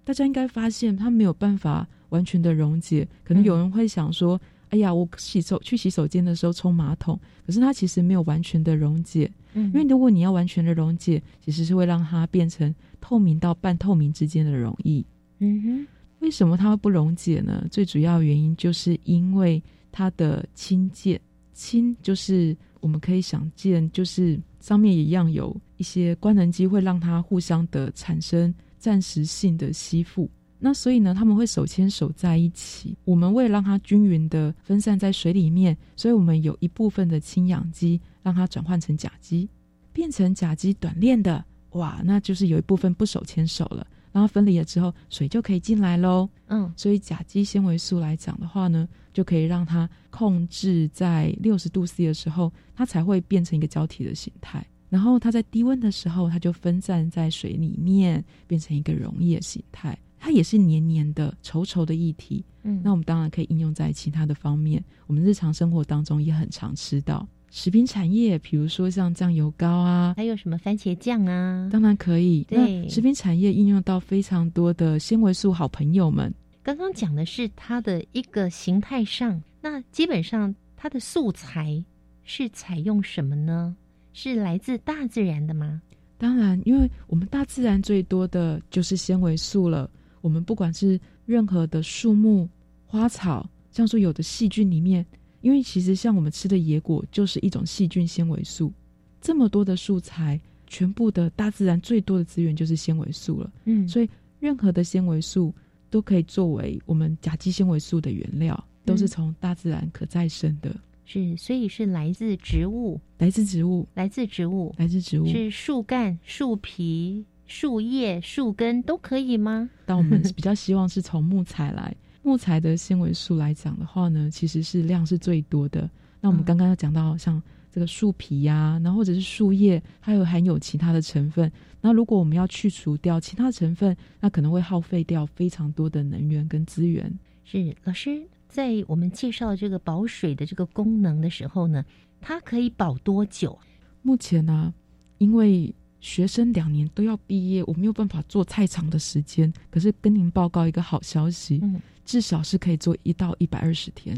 [0.04, 3.06] 大家应该发现它没有办法完全的溶解。
[3.24, 9.30] 可能有人会想说：“哎呀，我洗手去洗手间的时候冲马桶，可是它其实没有完全的溶解。
[9.54, 15.04] 嗯，因为如果你要完全的溶解，其实是会让它变成透明到半透明之间的溶液。
[15.38, 15.86] 嗯哼，
[16.20, 17.66] 为什么它会不溶解呢？
[17.70, 21.20] 最主要原因就是因为它的氢键，
[21.52, 22.56] 氢就是。
[22.80, 30.30] 我们可以想见，就是上面一样有一些官能机会让它互相的产生暂时性的吸附。
[30.58, 32.96] 那所以呢，他们会手牵手在一起。
[33.04, 39.48] 我们为了让它均匀的分散在水里面，所以我们有一部分的氢氧基让它转换成甲基，
[39.92, 41.44] 变成甲基短链的。
[41.70, 43.86] 哇，那就是有一部分不手牵手了。
[44.10, 46.28] 然后分离了之后，水就可以进来喽。
[46.46, 54.66] 嗯，所以甲基纤维素来讲的话呢，就可以让它控制在六十度 C 的时候，它才会变成一个胶体的形态。
[54.88, 59.96] 然后它在低温的时候，它就分散在水里面，变成一个溶液形态。
[60.18, 62.44] 它也是黏黏的、稠稠的液体。
[62.62, 67.26] 嗯，那我们当然可以应用在其他的方面，我们日常生活当中也很常吃到。
[67.50, 72.44] 食品产业，比如说像酱油膏啊，还有什么番茄酱啊，当然可以。
[72.44, 76.32] 对，食品产业应用到非常多的纤维素好朋友们。
[76.62, 81.82] 刚刚讲的是它的一个形态上，那基本上它的素材
[82.22, 83.74] 是采用什么呢？
[84.12, 85.80] 是来自大自然的吗？
[86.18, 89.90] 当然，因为我们大自然最多的就是纤维素了。
[90.20, 92.48] 我们不管是任何的树木、
[92.86, 95.04] 花草，像说有的细菌里面，
[95.40, 98.72] 因为其实像我们吃的野果就是一种细菌纤维素。
[99.20, 103.52] 这么多的素材，全部的大自然最多的资源就是纤维素了。
[103.64, 104.08] 嗯，所以
[104.38, 105.54] 任何的纤维素
[105.90, 110.74] 都可以作为我们甲基纤维素的原料，都是从大自然可再生的。
[111.04, 119.68] 是，所以是来自植物，来自植物，来自植物，来自植物，是树干、树皮、树叶、树根都可以吗？
[119.84, 121.92] 但我们比较希望是从木材来，
[122.22, 125.90] 木材的纤维素来讲的话呢，其实是量是最多的。
[126.20, 127.42] 那我们刚刚要讲到像
[127.72, 131.50] 这个树皮呀，然后或者是树叶，它有含有其他的成分。
[131.80, 137.12] 那如果我们要去除掉其他成分，那可能会耗费掉非常多的能源跟资源。
[137.44, 138.22] 是老师。
[138.48, 141.84] 在我们介绍这个保水的这个功能的时候呢，
[142.18, 143.58] 它可以保多久？
[144.00, 144.72] 目前呢，
[145.18, 149.52] 因为学生两年都要毕业，我没有办法做太长的时间。
[149.70, 154.16] 可是跟您报告一个好消息，嗯，至少是可以做一到一百二十天。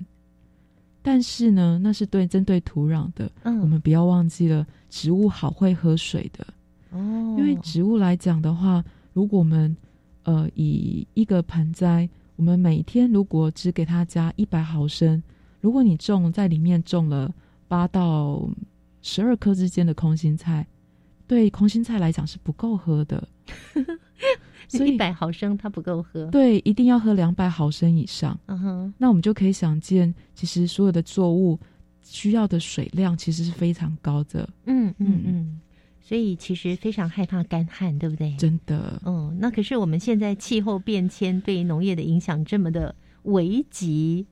[1.02, 6.46] 但是呢，那是对针对土壤的，嗯，我们不要忘记了，植物好会喝水的
[6.90, 7.36] 哦。
[7.38, 9.76] 因为植物来讲的话，如果我们
[10.24, 12.08] 呃以一个盆栽。
[12.36, 15.22] 我们每天如果只给它加一百毫升，
[15.60, 17.30] 如果你种在里面种了
[17.68, 18.48] 八到
[19.02, 20.66] 十二颗之间的空心菜，
[21.30, 23.28] 对空心菜来讲是不够喝的。
[24.66, 28.36] 所以一百毫升它不够喝，对，一定要喝两百毫升以上。
[28.46, 31.56] 嗯哼，那我们就可以想见，其实所有的作物
[32.02, 34.48] 需要的水量其实是非常高的。
[34.66, 35.60] 嗯嗯嗯。
[36.00, 38.34] 所以其实非常害怕干旱，对不对？
[38.36, 39.00] 真的。
[39.06, 44.26] 嗯，那可是我们现在气候变迁对农业的影响这么的危急，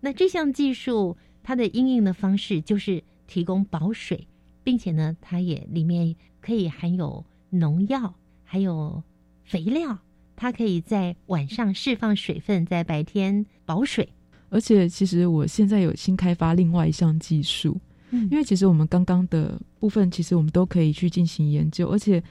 [0.00, 4.26] 那这项技术它的应用的方式就是提供保水，
[4.64, 8.14] 并且呢，它也里面可以含有农药，
[8.44, 9.02] 还有
[9.44, 9.96] 肥料，
[10.36, 14.06] 它可以在晚上释放水分，在白天保水。
[14.50, 17.80] 而且，其实我现在有新开发另外一项技术。
[18.30, 22.22] 因为其实我们刚刚的部分，其实我们都可以去进行研究，而且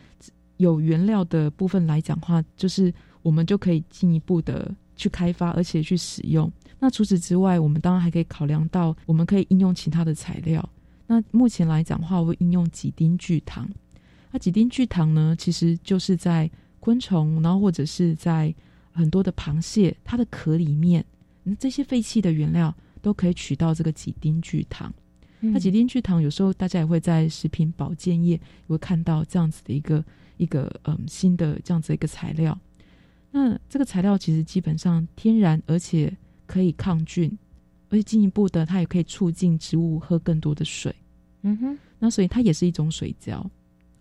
[0.57, 2.93] 有原料的部分来讲话，就是
[3.24, 6.51] 我们就可以进一步的去开发，而且去使用。
[6.80, 10.64] 那除此之外，我们当然还可以考量到，我们可以应用其他的材料。
[11.07, 13.68] 那目前来讲话，我会应用几丁聚糖。
[14.32, 18.53] 那几丁聚糖呢，其实就是在昆虫，然后或者是在
[18.91, 21.05] 很多的螃蟹它的壳里面，
[21.59, 24.93] 这些废弃的原料都可以取到这个几丁聚糖。
[25.41, 30.05] 那几丁聚糖有时候大家也会在食品保健业会看到这样子的一个
[30.38, 32.57] 一个嗯新的这样子一个材料。
[33.32, 36.15] 那这个材料其实基本上天然，而且
[36.45, 37.36] 可以抗菌，
[37.89, 40.95] 而且进一步的它也可以促进植物喝更多的水。
[41.41, 43.49] 嗯哼，那所以它也是一种水胶。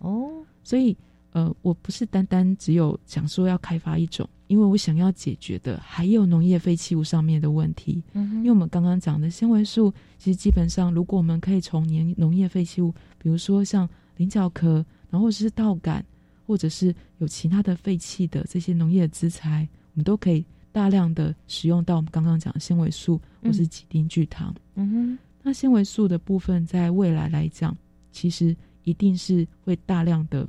[0.00, 0.94] 哦，所以
[1.32, 4.28] 呃，我不是单单只有想说要开发一种。
[4.48, 16.04] 因为我想要解决的还有农业废弃物上面的问题，嗯，因为我们刚刚讲的纤维素，其实基本上如果我们可以从年农业废弃物，比如说像菱角壳，然后是稻杆，
[16.48, 24.52] 或者是有其他的废弃的这些农业资材，我们都可以大量的使用到我们刚刚讲的纤维素或是几丁聚糖。
[24.74, 27.76] 嗯哼，那纤维素的部分在未来来讲，
[28.10, 30.48] 其实一定是会大量的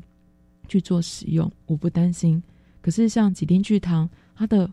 [0.68, 2.42] 去做使用，我不担心。
[2.82, 4.70] 可是像几丁聚糖，它的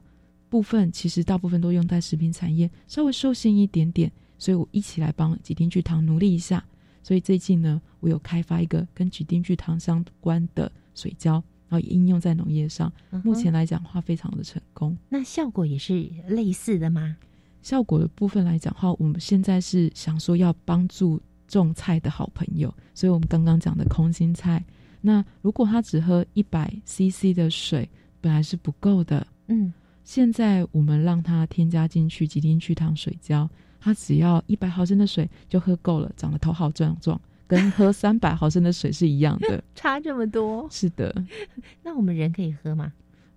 [0.48, 6.64] 部分其实大部分都用在食品产业，稍微受限一点点，所以我一起来帮几丁聚糖努力一下。
[7.02, 11.34] 所以最近呢，我有开发一个跟几丁聚糖相关的水胶，
[11.68, 12.92] 然后也应用在农业上。
[13.22, 14.96] 目前来讲话非常的成功。
[15.08, 17.16] 那效果也是类似的吗？
[17.60, 24.64] 效果的部分来讲话，我们现在是想说要帮助种菜的好朋友，所以我们刚刚讲的空心菜。
[25.00, 27.88] 那如果他只喝一百 CC 的水，
[28.20, 29.26] 本来是不够的。
[29.46, 29.72] 嗯，
[30.04, 33.48] 现在我们让他添加进去几丁聚糖水胶，
[33.80, 39.62] 他只要一百毫升的水就喝够了，长得头好壮壮，跟 喝三百毫升的水是一样的。
[39.74, 40.68] 差这么多？
[40.70, 41.24] 是的。
[41.82, 42.92] 那我们人可以喝吗？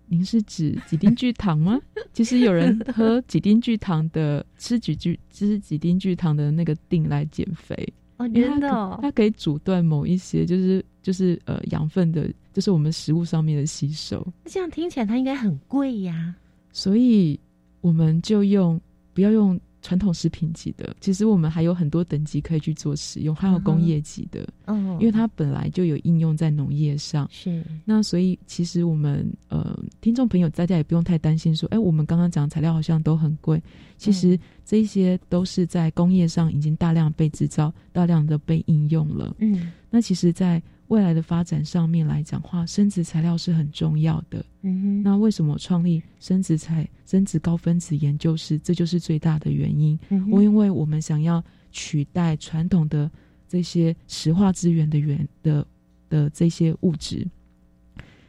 [0.07, 1.79] 您是指几丁聚糖吗？
[2.11, 7.93] 其实有人喝几丁聚糖的，吃几聚吃几丁聚糖的那个锭来减肥。
[8.21, 14.25] 哦，真的，它可以阻断某一些，就是就是呃养分的，就是我们食物上面的吸收。
[14.45, 16.35] 这样听起来它应该很贵呀。
[16.71, 17.39] 所以
[17.81, 18.79] 我们就用
[19.13, 27.27] 不要用传统食品级的，其实我们还有很多等级可以去做使用，还有工业级的，嗯，因为它本来就有应用在农业上。
[27.31, 33.61] 是，那所以其实我们呃，听众朋友大家也不用太担心说，哎，我们刚刚讲材料好像都很贵，
[33.97, 39.35] 其实这些都是在工业上已经大量被制造、大量的被应用了。
[39.39, 40.61] 嗯，那其实，在
[40.91, 44.45] 未来的发展上面来讲话，生殖材料是很重要的。
[44.61, 48.59] 嗯哼那为什么创立生殖材生殖高分子研究室？
[48.59, 49.97] 这就是最大的原因。
[50.09, 53.09] 嗯我因为我们想要取代传统的
[53.47, 55.65] 这些石化资源的源的
[56.09, 57.25] 的这些物质，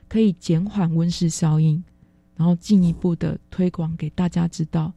[0.08, 1.82] 可以减缓温室效应，
[2.36, 4.92] 然后进一步的推广给大家知道。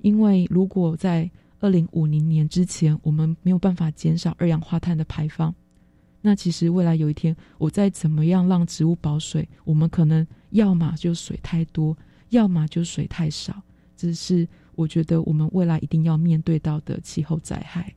[0.00, 5.54] 因为如果在二零五零年之前，我们没有办法减少二氧化碳的排放。
[6.22, 11.96] 那其实未来有一天，我再怎么样让植物保水，我们可能要么就水太多，
[12.28, 13.62] 要么就水太少，
[13.96, 17.94] 这是我觉得我们未来一定要面对到的气候灾害。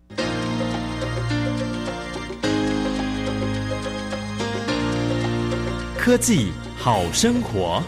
[5.98, 7.82] 科技好生活。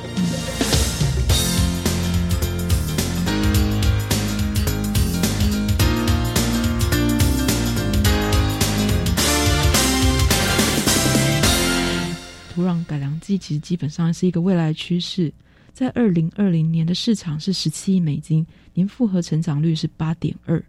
[12.56, 15.30] 土壤改良剂其实基本上是一个未来趋势，
[15.74, 20.64] 在二零二零年的市场是十七亿美金，年复合成长率是八点二。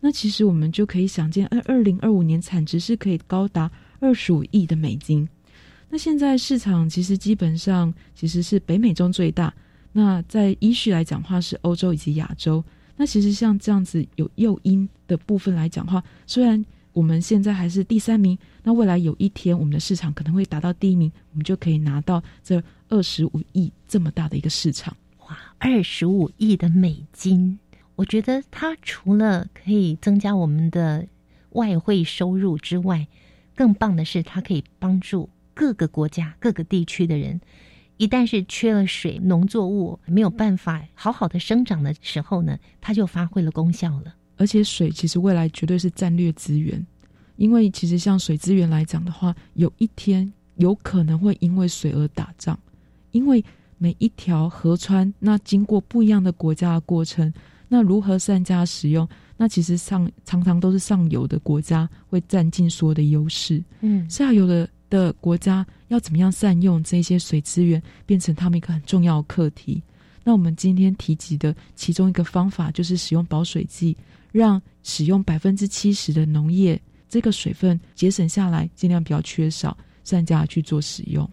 [0.00, 3.70] 那其实我们就可以想见，二二零二五年产值是可以高达
[4.00, 5.28] 二十五亿的美金。
[5.88, 9.54] 那现在市场其实基本上其实是北美中最大，
[9.92, 12.64] 那在依序来讲话是欧洲以及亚洲。
[12.96, 24.96] 那其实像这样子有诱因的部分来讲话，虽然我们现在还是第三名，那未来有一天我们的市场可能会达到第一名，我们就可以拿到这二十五亿这么大的一个市场。
[25.26, 27.58] 哇，二十五亿的美金，
[27.96, 31.06] 我觉得它除了可以增加我们的
[31.50, 33.06] 外汇收入之外，
[33.54, 37.40] 更棒的是它可以帮助各个国家、各个地区的人。
[37.96, 44.14] 一旦是缺了水，农作物没有办法好好的生长的时候呢，它就发挥了功效了。
[44.36, 46.86] 而且水其实未来绝对是战略资源，
[47.40, 52.58] 因为其实像水资源来讲的话，有一天有可能会因为水而打仗，
[53.12, 53.42] 因为
[53.78, 57.32] 每一条河川那经过不一样的国家的过程，
[57.66, 69.82] 那如何善加使用，那其实上常常都是上游的国家会占尽所有的优势，嗯，下游的的国家要怎么样善用这些水资源，变成他们一个很重要的课题。
[70.22, 73.96] 那我们今天提及的其中一个方法，就是使用保水剂。
[74.32, 76.80] 让使用百分之七十的农业
[77.10, 81.28] 这个水分节省下来，尽量不要缺少，善加去做使用。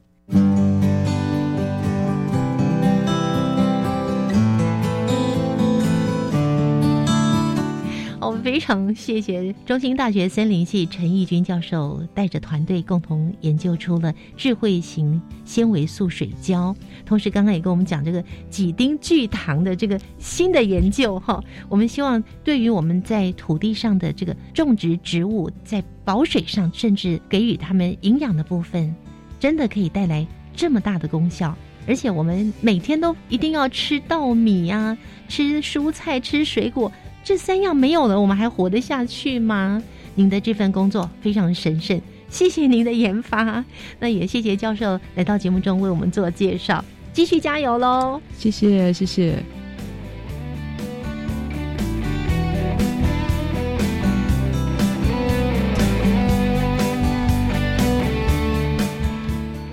[8.20, 21.42] 我们非常谢谢中兴大学森林系陈义军教授带着团队共同研究出了智慧型纤维素水胶，同时刚刚也跟我们讲这个几丁聚糖的这个新的研究哈。
[21.70, 28.94] 我们希望对于我们在土地上的这个种植植物，在保水上，甚至给予它们营养的部分，
[29.40, 31.56] 真的可以带来这么大的功效。
[31.88, 34.98] 而且我们每天都一定要吃稻米啊，
[35.30, 36.92] 吃蔬菜，吃水果。
[37.28, 39.84] 这三样没有了，我们还活得下去吗？
[40.16, 42.00] 您的这份工作非常神圣，
[42.30, 43.66] 谢谢您的研发。
[44.00, 48.22] 那也谢谢教授来到节目中为我们做介绍，继续加油喽！
[48.38, 49.44] 谢谢，谢谢。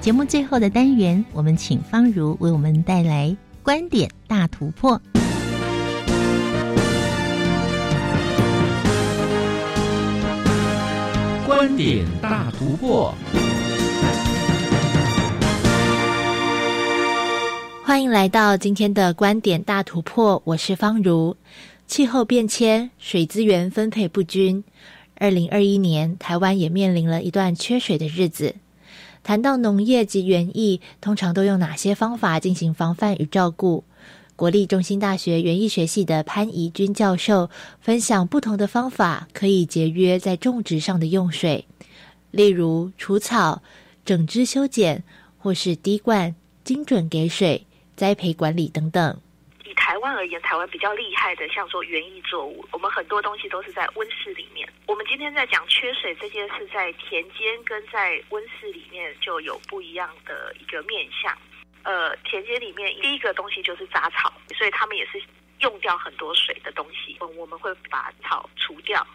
[0.01, 5.01] 节目最后的单元，我们请方如为我们带来观点大突破。
[11.65, 13.15] 观点大突破，
[17.83, 20.43] 欢迎来到今天的观点大突破。
[20.45, 21.35] 我是方如。
[21.87, 24.63] 气候变迁、水资源分配不均，
[25.17, 28.57] 二零二一年台湾也面临了一段缺水的日子。
[29.23, 33.85] 谈到农业及园艺，通常都用哪些方法进行防范与照顾？
[34.37, 37.49] 国立中心大学园艺学系的潘怡君教授
[37.81, 41.65] 分享不同的方法，可以节约在种植上的用水，
[42.33, 43.63] 例如除草、
[44.05, 45.05] 整枝修剪，
[45.39, 47.65] 或是滴灌、精准给水、
[47.95, 49.17] 栽培管理等等。
[49.65, 54.69] 以台湾而言，台湾比较厉害的，像说园艺作物，我们很多东西都是在温室里面。
[54.89, 61.33] 我们今天在讲缺水这件事，在田间跟在温室里面就有不一样的一个面向。
[61.85, 65.23] 呃，田间里面第一个东西就是杂草，所以他们也是
[65.61, 69.07] 用掉很多水的东西，我们会把草除掉，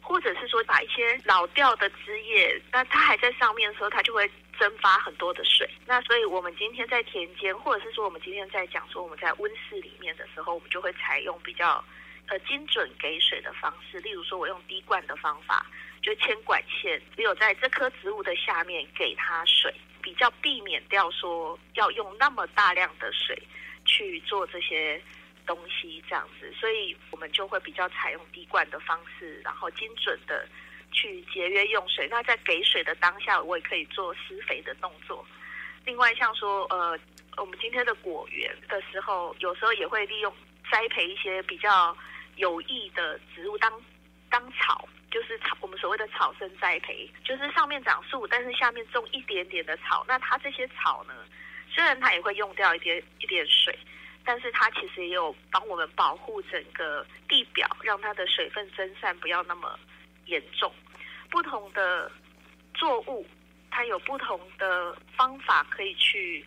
[0.00, 5.68] 或者是说把一些老掉的枝叶，那它还在上面的时候，它就会蒸发很多的水。
[5.86, 11.82] 那所以我们今天在田间，或者是说我们今天在讲说我们在温室里面的时候，我们就会采用比较
[12.26, 15.66] 呃精准给水的方式，例如说我用滴灌的方法，
[16.02, 23.42] 就牵管线，只有在这棵植物的下面给它水，比较避免掉说要用那么大量的水
[23.84, 25.00] 去做这些。
[25.48, 30.46] 东西这样子，所以我们就会比较采用滴灌的方式，然后精准的
[30.92, 32.06] 去节约用水。
[32.10, 35.24] 那在给水的当下，我也可以做施肥的动作。
[35.86, 36.98] 另外，像说呃，
[37.38, 40.30] 我们今天的果园的时候，有时候也会利用
[40.70, 41.96] 栽培一些比较
[42.36, 43.72] 有益的植物当
[44.28, 50.04] 当草，就是草我们所谓的草生栽培，就是上面长树，但是下面种一点点的草。
[50.08, 51.14] 那它这些草呢，
[51.70, 53.78] 虽然它也会用掉一点一点水。
[54.24, 59.80] 但是它其实也有帮我们保护整个地表，让它的水分蒸散不要那么
[60.26, 60.70] 严重。
[61.30, 62.12] 不同的
[62.74, 63.26] 作物，
[63.70, 66.44] 它有不同的方法可以去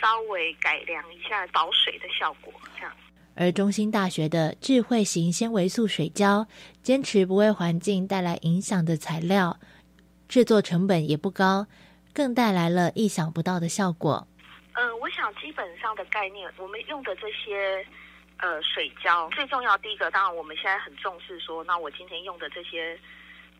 [0.00, 2.52] 稍微改良一下保水的效果。
[2.74, 2.92] 这样。
[3.36, 6.44] 而中兴大学的智慧型纤维素水胶，
[6.82, 9.56] 坚持不为环境带来影响的材料，
[10.28, 11.68] 制作成本也不高，
[12.12, 14.26] 更带来了意想不到的效果。
[14.72, 17.86] 嗯，我想基本上的概念，我们用的这些
[18.38, 22.98] 呃水胶，最重要第一个，当然我们现在很重视说，那我今天用的这些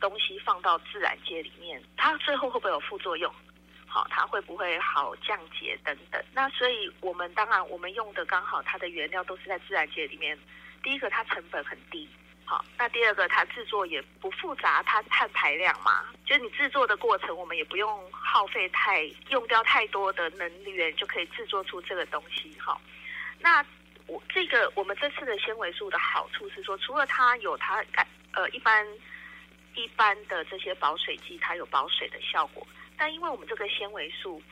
[0.01, 3.33] 东西放到自然界里面，它最后会不会有副作用？
[3.87, 6.21] 好，它会不会好降解等等？
[6.33, 10.37] 那所以我们当然我们用的刚好它的原料都是在自然界里面，
[10.83, 12.09] 第一个它成本很低。
[12.45, 22.55] 好，那第二个，它制作也不复杂，它是碳排量嘛，就是你制作的过程，我们也不用耗费太用掉太多的能源，就可以制作出这个东西。
[22.61, 22.81] 好，
[23.39, 23.65] 那
[24.07, 27.83] 我这个我们这次的纤维素的好处是说，除了它有它
[28.33, 28.87] 呃一般
[29.75, 32.67] 一般的这些保水剂，它有保水的效果，
[32.99, 34.43] 但因为我们这个纤维素。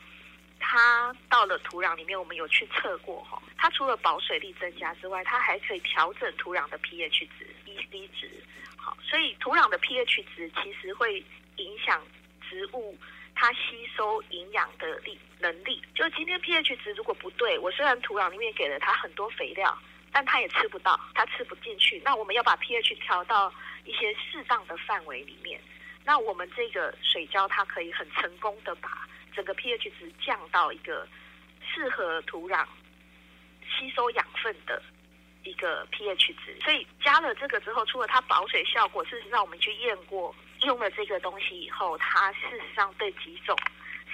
[0.63, 3.41] 它到了土壤里面，我们有去测过哈。
[3.57, 8.29] 它除了保水力增加之外，它还可以调整土壤的 pH 值、EC 值。
[8.77, 11.23] 好，所以土壤的 pH 值其实会
[11.57, 12.01] 影响
[12.49, 12.97] 植物
[13.35, 15.81] 它吸收营养的力能力。
[15.95, 19.77] 就今天 pH 值如果不对，我虽然土壤里面给了它很多肥料，
[20.11, 22.01] 但它也吃不到，它吃不进去。
[22.03, 23.53] 那我们要把 pH 调到
[23.85, 25.61] 一些适当的范围里面。
[26.03, 29.07] 那我们这个水胶它可以很成功的把。
[29.33, 31.07] 整个 pH 值降到一个
[31.65, 32.65] 适合土壤
[33.63, 34.83] 吸收养分的
[35.43, 43.57] 一个 pH 值，所以加了这个之后，除了它保水效果，事实上我们去验过，用了这个东西以后，它事实上对几种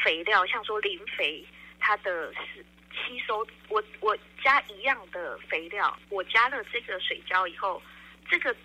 [0.04, 1.46] 肥料，像说磷肥，
[1.80, 7.82] 它的是吸收，我我加一样的肥料，我加了这个水胶以后，
[8.30, 8.56] 这个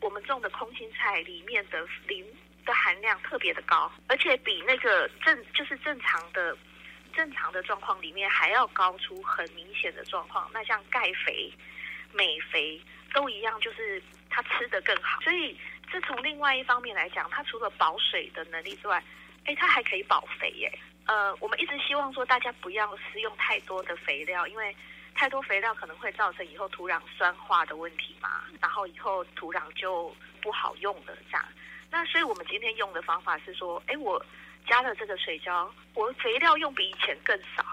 [0.00, 2.24] 我们种的空心菜里面的磷。
[2.64, 6.54] 的含量特别的高，而且比那个正就是正常的
[7.14, 10.50] 正常的状况里面还要高出很明显的状况。
[10.52, 11.50] 那像钙肥、
[12.12, 12.80] 美肥
[13.12, 15.20] 都一样，就是它吃的更好。
[15.22, 15.58] 所以
[15.90, 19.02] 这从另外一方面来讲，它除了保水的能力之外，
[19.44, 20.78] 哎，它还可以保肥耶。
[21.06, 24.76] 呃，我们一直希望说大家不要施用太多的肥料，因为
[25.14, 31.44] 太多肥料可能会造成以后土壤酸化的问题嘛，然后以后土壤就不好用了这样。
[31.90, 34.22] 那所以，我们今天用的方法是说，哎，我
[34.66, 37.64] 加了这个水胶，我肥料用比以前更少，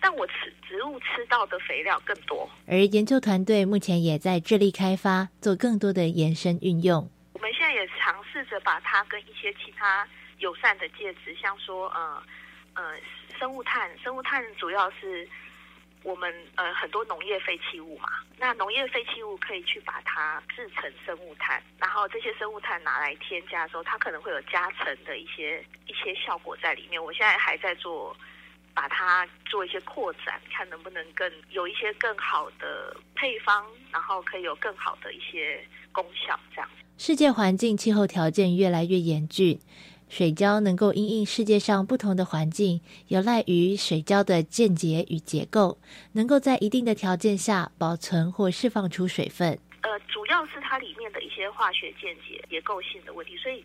[0.00, 2.48] 但我吃植物吃到的肥料更多。
[2.66, 7.10] 而研究团队目前也在致力开发，做更多的延伸运用。
[7.32, 10.06] 我们现在也尝试着把它跟一些其他
[10.38, 12.22] 友善的介质，像说，呃，
[12.74, 12.96] 呃，
[13.38, 15.28] 生物炭，生物炭主要是。
[16.04, 27.02] 我们呃很多农业废弃物嘛，那农业废弃物可以去把它制成生物炭，然后这些生物炭拿来添加的时候，它可能会有加成的一些一些效果在里面。
[27.02, 28.16] 我现在还在做，
[28.78, 35.60] 把它做一些扩展，看能不能更有一些更好的配方，然后可以有更好的一些
[35.90, 36.38] 功效。
[36.54, 39.58] 这样，世界环境气候条件越来越严峻。
[40.08, 45.78] 水胶能够因应世界上不同的环境，有赖于水胶的间接与结构，
[46.12, 49.58] 能够在一定的条件下保存或释放出水分。
[49.82, 53.64] 呃，主要是它里面的一些化学间接结构性的问题，所以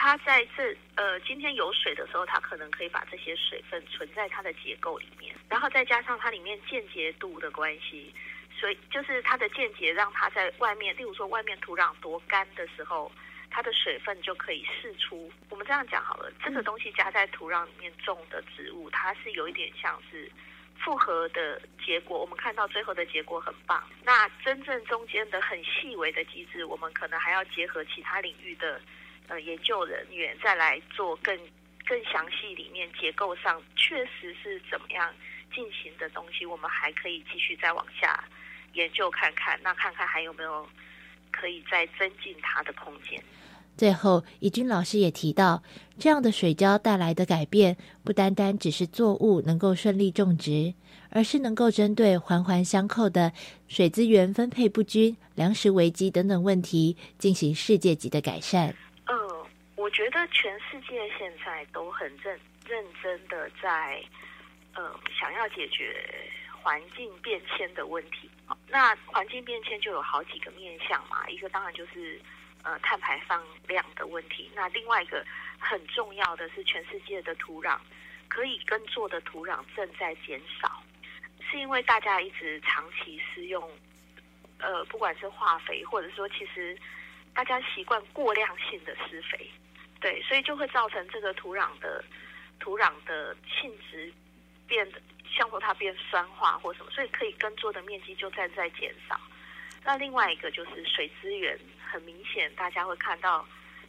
[0.00, 8.14] 它在这呃今天有水的时候，它可能可以把这些水分存在它的结构里面，然后再加上它里面间接度的关系，
[8.56, 13.10] 所以就是它的间接让它在外面，例如说外面土壤多干的时候。
[13.50, 15.32] 它的水分就可以释出。
[15.48, 20.30] 我们这样讲好了，这个东西加在土壤里面种的植物，它是有一点像是
[20.76, 23.82] 复合的结果，我们看到最后的结果很棒。
[24.04, 28.78] 那真正中间的很细微的机制，我们可能还要结合其他领域的
[29.28, 31.38] 呃研究人员，再来做更
[31.86, 35.14] 更详细里面结构上确实是怎么样
[35.54, 38.22] 进行的东西，我们还可以继续再往下
[38.74, 40.68] 研究看看，那看看还有没有
[41.30, 43.22] 可以再增进它的空间。
[43.76, 45.62] 最后，怡君老师也提到，
[46.00, 50.74] 这样的水浇带来的改变，不单单只是作物能够顺利种植，
[51.10, 53.32] 而是能够针对环环相扣的
[53.68, 58.74] 水资源分配不均、粮食危机等等问题，进行世界级的改善。
[59.88, 64.04] 我觉得全世界现在都很认认真的在，
[64.74, 66.04] 呃，想要解决
[66.52, 68.28] 环境变迁的问题。
[68.68, 72.20] 那环境变迁就有好几个面向嘛，一个当然就是。
[72.64, 74.50] 呃，碳排放量的问题。
[74.52, 75.24] 那另外一个
[75.60, 77.78] 很重要的是，全世界的土壤
[78.26, 80.82] 可以耕作的土壤正在减少，
[81.48, 83.70] 是因为大家一直长期施用，
[84.58, 86.76] 呃，不管是化肥，或者说其实
[87.32, 89.48] 大家习惯过量性的施肥，
[90.00, 92.04] 对，所以就会造成这个土壤的
[92.60, 94.12] 土壤的性质
[94.66, 99.20] 变得，像说它变酸化或什么，所以可以耕作的面积就在在减少。
[99.84, 101.58] 那另外一个就是水资源，
[101.90, 103.46] 很明显大家会看到，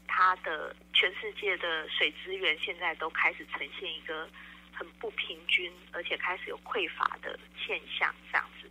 [0.07, 4.28] 它的全世界的水资源现在都开始呈现一个
[4.74, 8.70] 很不平均，而且开始有匮乏的现象这样子。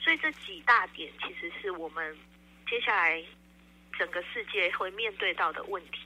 [0.00, 2.16] 所以这几大点其实是我们
[2.68, 3.24] 接下来
[3.98, 6.05] 整个世界会面对到的问题。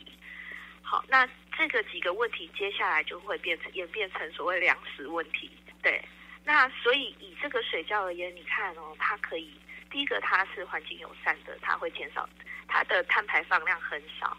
[0.91, 1.24] 好，那
[1.57, 5.49] 这个几个问题接下来就会变成演变成所谓粮食问题。
[5.80, 6.05] 对，
[6.45, 9.55] 那所以以这个水窖而言，你看哦，它可以。
[9.88, 12.28] 第一个，它是环境友善的，它会减少
[12.66, 14.36] 它的碳排放量很少。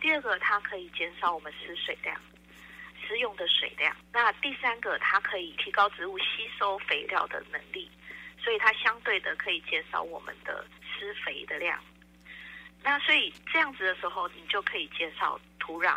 [0.00, 2.20] 第二个，它可以减少我们施水量、
[3.06, 3.96] 施用的水量。
[4.12, 7.88] 那第三个，它可以提高植物吸收肥料的能力，
[8.42, 11.80] 所以它相对的可以减少我们的施肥的量。
[12.82, 15.96] 那所以这样子的时候，你就可以减少土壤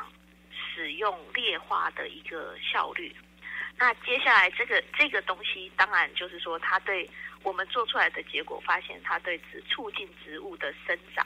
[0.56, 3.14] 使用劣化的一个效率。
[3.78, 7.10] 那接下来这个这个东西，当然就是说它对。
[7.44, 11.26] 我们做出来的结果发现，它对植促进植物的生长。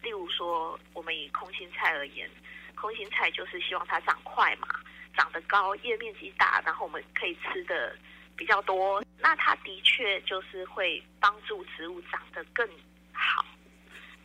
[0.00, 2.30] 例如说，我们以空心菜而言，
[2.74, 4.68] 空心菜就是希望它长快嘛，
[5.14, 7.94] 长得高，叶面积大，然后我们可以吃的
[8.34, 9.04] 比较多。
[9.18, 12.66] 那它的确就是会帮助植物长得更
[13.12, 13.44] 好、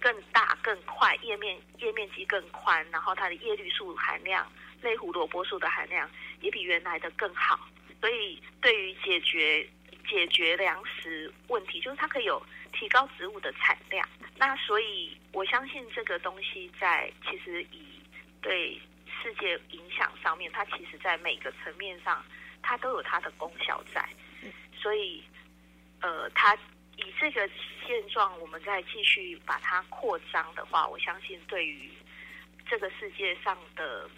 [0.03, 4.45] 更大、更快，叶面叶面积更宽，然后它的叶绿素含量、
[4.81, 6.09] 类胡萝卜素的含量
[6.41, 7.57] 也比原来的更好。
[8.01, 9.65] 所以，对于解决
[10.05, 14.05] 解决粮食问题，就是它可以有提高植物的产量。
[14.35, 18.01] 那所以我相信这个东西在其实以
[18.41, 18.77] 对
[19.21, 22.21] 世界影响上面，它其实在每个层面上
[22.61, 24.05] 它都有它的功效在。
[24.75, 25.23] 所以
[26.01, 26.57] 呃，它
[26.97, 27.49] 以这个
[27.85, 31.89] 现状，我们再继续把它扩张的话，我相信对于
[32.69, 34.09] 这个世界上的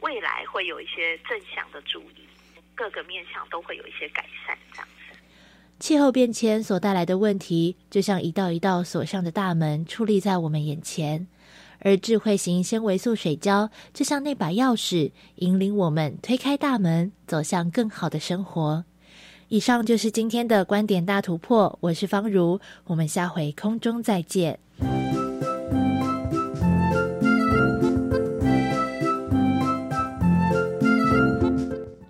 [0.00, 2.26] 未来会有一些正向的注意，
[2.74, 4.88] 各个面向都会有一些改善，这样。
[5.80, 11.26] 气候变迁所带来的问题，就像一道一道锁上的大门矗立在我们眼前，
[11.80, 18.84] 而智慧型纤维素水胶就像那把钥匙，引领我们推开大门，走向更好的生活。
[19.52, 24.58] 以上就是今天的观点大突破，我是方如，我们下回空中再见。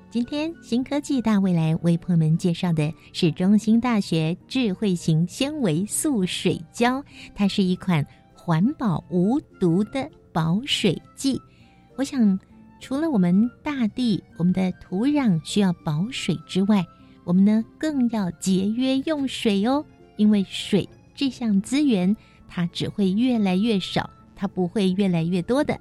[0.09, 11.43] 今天新科技大未来为朋友们介绍的是中兴大学智慧型纤维素水胶，它是一款环保无毒的保水剂。
[11.97, 12.39] 我想，
[12.79, 16.87] 除了我们大地、我们的土壤需要保水之外，
[17.25, 19.85] 我们呢更要节约用水哦，
[20.17, 22.17] 因为水这项资源
[22.49, 25.79] 它只会越来越少，它不会越来越多的。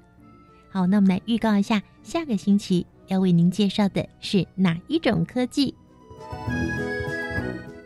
[0.69, 2.85] 好，那我们来预告一下下个星期。
[3.07, 5.75] 要为您介绍的是哪一种科技？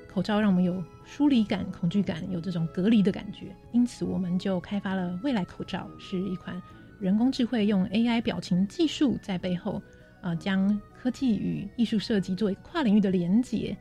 [0.07, 6.61] 口罩让我们有疏离感、恐惧感，有这种隔离的感觉，因此我们就开发了未来口罩，是一款
[6.99, 9.81] 人工智慧用 AI 表情技术在背后，
[10.25, 13.77] 啊，将科技与艺术设计作为跨领域的连结。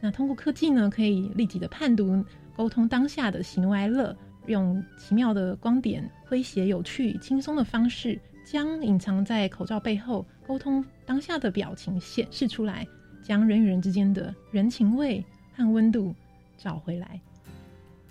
[0.00, 2.24] 那通过科技呢，可以立即的判读、
[2.56, 8.16] 沟通当下的喜怒哀乐，用奇妙的光点、诙谐、有趣、轻松的方式。
[8.44, 12.86] 将隐藏在口罩背后沟通当下的表情显示出来，
[13.22, 15.22] 将人与人之间的人情味
[15.54, 16.14] 和温度
[16.56, 17.20] 找回来。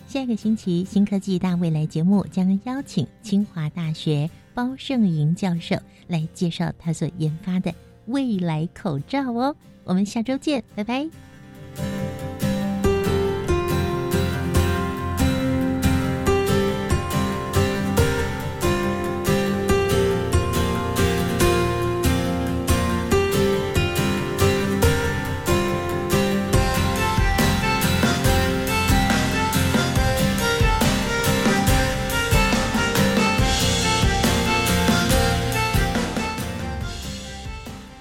[0.05, 5.75] 下一个星期，新科技大未来节目将邀请清华大学包胜银教授
[6.07, 7.71] 来介绍他所研发的
[8.07, 9.55] 未来口罩哦。
[9.83, 11.07] 我们下周见，拜拜。